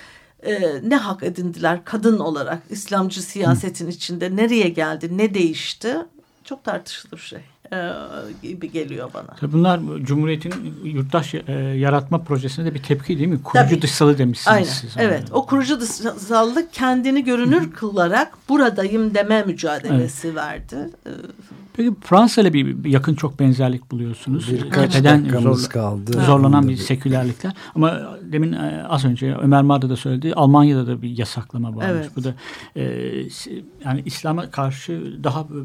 [0.42, 4.36] e, ne hak edindiler kadın olarak İslamcı siyasetin içinde?
[4.36, 5.18] Nereye geldi?
[5.18, 5.96] Ne değişti?
[6.44, 7.49] Çok tartışılır şey
[8.42, 9.26] gibi geliyor bana.
[9.40, 10.52] Tabii bunlar Cumhuriyet'in
[10.84, 13.42] yurttaş e, yaratma projesine de bir tepki değil mi?
[13.42, 13.82] Kurucu Tabii.
[13.82, 14.68] dışsalı demişsiniz Aynen.
[14.68, 14.94] siz.
[14.98, 15.24] Evet.
[15.32, 20.76] O kurucu dışsallık kendini görünür kılarak buradayım deme mücadelesi verdi.
[21.06, 21.10] Ee,
[21.72, 24.52] Peki Fransa ile bir yakın çok benzerlik buluyorsunuz.
[24.52, 26.12] Birkaç Tepeden dakikamız zorla- kaldı.
[26.26, 27.52] Zorlanan bir sekülerlikler.
[27.74, 28.00] Ama
[28.32, 30.34] demin e, az önce Ömer Madra da söyledi.
[30.34, 31.86] Almanya'da da bir yasaklama varmış.
[31.90, 32.10] Evet.
[32.16, 32.34] Bu da
[32.76, 32.82] e,
[33.84, 35.58] yani İslam'a karşı daha e,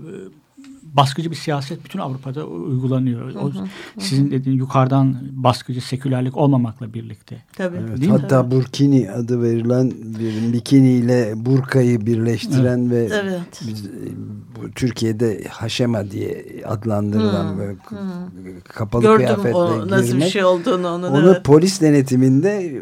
[0.98, 3.36] baskıcı bir siyaset bütün Avrupa'da uygulanıyor.
[3.36, 3.52] O,
[4.00, 7.44] sizin dediğin yukarıdan baskıcı sekülerlik olmamakla birlikte.
[7.58, 7.78] Tabii.
[7.90, 8.18] Evet, Değil mi?
[8.22, 13.62] hatta burkini adı verilen bir bikini ile burkayı birleştiren ve Evet.
[13.68, 13.90] biz, e,
[14.56, 17.96] bu Türkiye'de haşema diye adlandırılan böyle k-
[18.74, 20.32] kapalı Gördüm kıyafetle o nasıl bir girmek.
[20.32, 21.12] şey olduğunu onun.
[21.12, 21.44] Onu evet.
[21.44, 22.82] polis denetiminde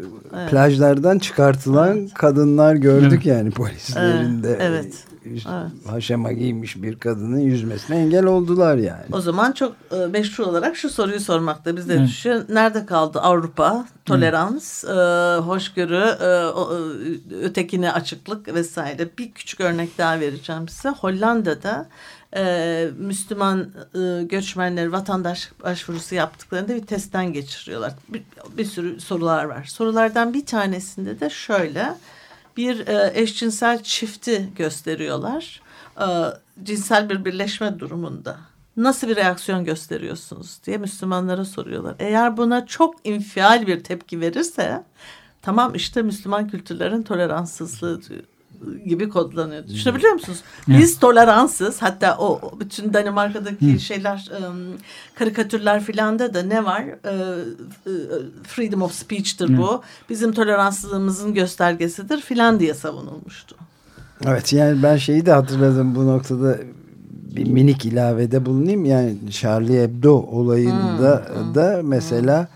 [0.50, 5.46] plajlardan çıkartılan kadınlar gördük yani polislerin de Evet, üst- evet.
[5.86, 9.04] haşema giymiş bir kadının yüzmesine engel oldular yani.
[9.12, 12.08] O zaman çok e, meşru olarak şu soruyu sormakta bize Evet.
[12.08, 12.44] düşüyor.
[12.48, 13.86] Nerede kaldı Avrupa?
[14.04, 14.88] Tolerans, e,
[15.40, 19.08] hoşgörü, e, e, ötekine açıklık vesaire.
[19.18, 20.88] Bir küçük örnek daha vereceğim size.
[20.88, 21.86] Hollanda'da
[22.36, 27.92] e, Müslüman e, göçmenleri vatandaş başvurusu yaptıklarında bir testten geçiriyorlar.
[28.08, 28.22] Bir,
[28.58, 29.64] bir sürü sorular var.
[29.64, 31.94] Sorulardan bir tanesinde de şöyle
[32.56, 35.62] bir e, eşcinsel çifti gösteriyorlar.
[36.00, 36.06] E,
[36.62, 38.36] cinsel bir birleşme durumunda.
[38.76, 41.94] Nasıl bir reaksiyon gösteriyorsunuz diye Müslümanlara soruyorlar.
[41.98, 44.84] Eğer buna çok infial bir tepki verirse
[45.42, 48.00] tamam işte Müslüman kültürlerin toleranssızlığı
[48.86, 49.68] gibi kodlanıyor.
[49.68, 50.42] Düşünebiliyor musunuz?
[50.68, 54.56] Biz toleranssız hatta o bütün Danimarka'daki şeyler ım,
[55.14, 56.82] karikatürler filanda da ne var?
[56.82, 57.10] Ee,
[57.86, 57.92] e,
[58.42, 59.82] freedom of speech'tir bu.
[60.10, 63.56] Bizim toleranssızlığımızın göstergesidir filan diye savunulmuştu.
[64.26, 66.58] Evet yani ben şeyi de hatırladım bu noktada
[67.36, 68.84] bir minik ilavede bulunayım.
[68.84, 72.48] Yani Charlie Hebdo olayında da mesela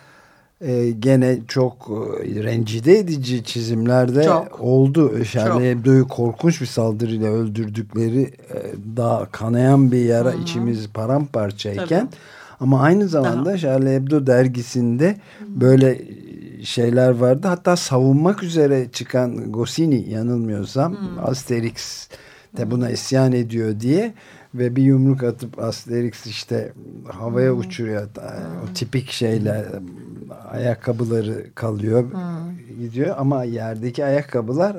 [0.60, 1.90] e, gene çok
[2.24, 4.60] e, rencide edici çizimlerde Çok.
[4.60, 5.24] oldu.
[5.24, 5.62] Charlie Çok.
[5.62, 8.56] Hebdo'yu korkunç bir saldırıyla öldürdükleri e,
[8.96, 12.20] daha kanayan bir yara içimiz paramparçayken Tabii.
[12.60, 15.16] ama aynı zamanda Charlie Hebdo dergisinde
[15.48, 16.02] böyle
[16.64, 17.48] şeyler vardı.
[17.48, 22.08] Hatta savunmak üzere çıkan Goscinny yanılmıyorsam Asterix
[22.56, 24.14] de buna isyan ediyor diye
[24.58, 26.72] ve bir yumruk atıp Asterix işte
[27.08, 28.08] havaya uçuruyor.
[28.64, 29.64] O tipik şeyler
[30.50, 32.04] ayakkabıları kalıyor
[32.80, 33.16] gidiyor.
[33.18, 34.76] Ama yerdeki ayakkabılar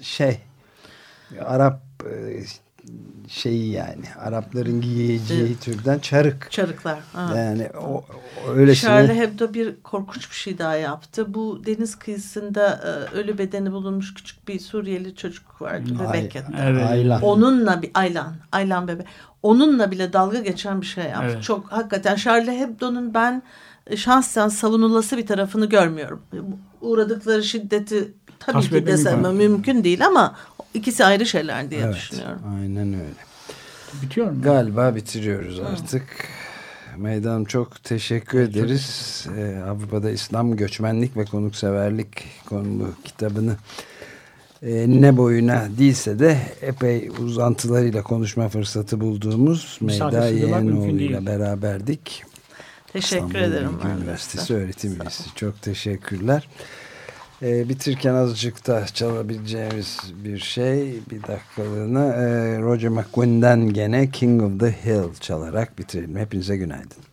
[0.00, 0.38] şey
[1.44, 2.42] Arap e,
[3.28, 5.60] şeyi yani Arapların giyeceği Evet.
[5.60, 6.50] türden çarık.
[6.50, 6.98] Çarıklar.
[7.12, 7.32] ha.
[7.38, 8.04] Yani o,
[8.46, 11.34] o öylesine Charlie Hebdo bir korkunç bir şey daha yaptı.
[11.34, 12.80] Bu deniz kıyısında
[13.12, 16.52] e, ölü bedeni bulunmuş küçük bir Suriyeli çocuk vardı Ay- bebek yattı.
[16.62, 16.90] Evet.
[16.90, 17.22] Aylan.
[17.22, 19.04] Onunla bir Aylan, Aylan bebe.
[19.42, 21.28] Onunla bile dalga geçen bir şey yaptı.
[21.32, 21.42] Evet.
[21.42, 23.42] Çok hakikaten Charlie Hebdo'nun ben
[23.86, 26.22] e, şahsen savunulası bir tarafını görmüyorum.
[26.80, 29.50] Uğradıkları şiddeti tabii Tasvip ki de etmek sevmem mümkün.
[29.52, 30.36] mümkün değil ama
[30.74, 32.40] ikisi ayrı şeyler diye Evet, düşünüyorum.
[32.60, 33.14] aynen öyle.
[34.02, 34.42] Bitiyor mu?
[34.42, 36.04] Galiba bitiriyoruz artık.
[36.96, 39.26] Meydan çok teşekkür ederiz.
[39.38, 42.08] Ee, Avrupa'da İslam göçmenlik ve konukseverlik
[42.46, 43.56] konulu kitabını
[44.62, 51.00] e, ne boyuna değilse de epey uzantılarıyla konuşma fırsatı bulduğumuz Meyda Misafirsiz olmak mümkün Yeğenoğlu
[51.02, 51.26] ile değil.
[51.26, 52.22] beraberdik.
[52.92, 53.70] Teşekkür İstanbul ederim.
[54.00, 55.34] Üniversitesi öğretim üyesi.
[55.34, 56.48] Çok teşekkürler.
[57.42, 64.60] Ee, bitirken azıcık da çalabileceğimiz bir şey bir dakikalığına e, Roger McGuinn'den gene King of
[64.60, 66.16] the Hill çalarak bitirelim.
[66.16, 67.07] Hepinize günaydın.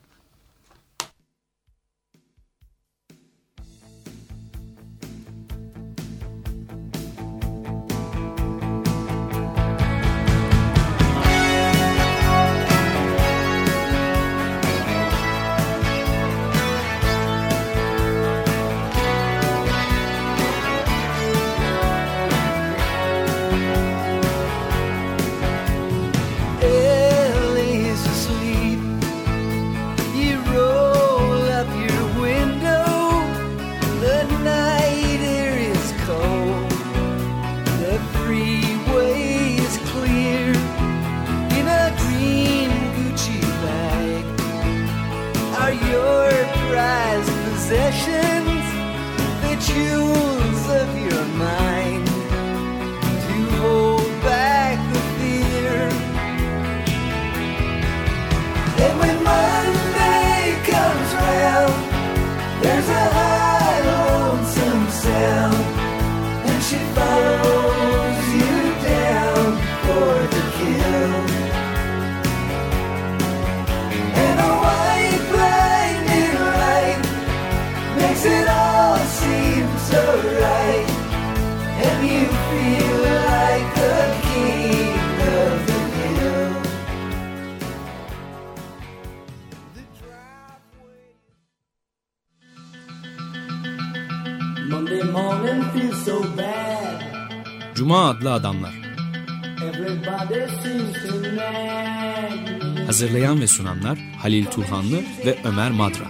[103.66, 106.06] Sunanlar Halil Turhanlı ve Ömer Madra.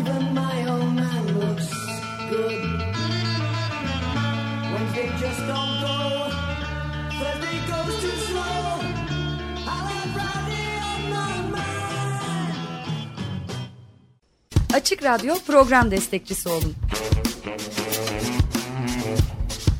[0.00, 1.78] Even my old man looks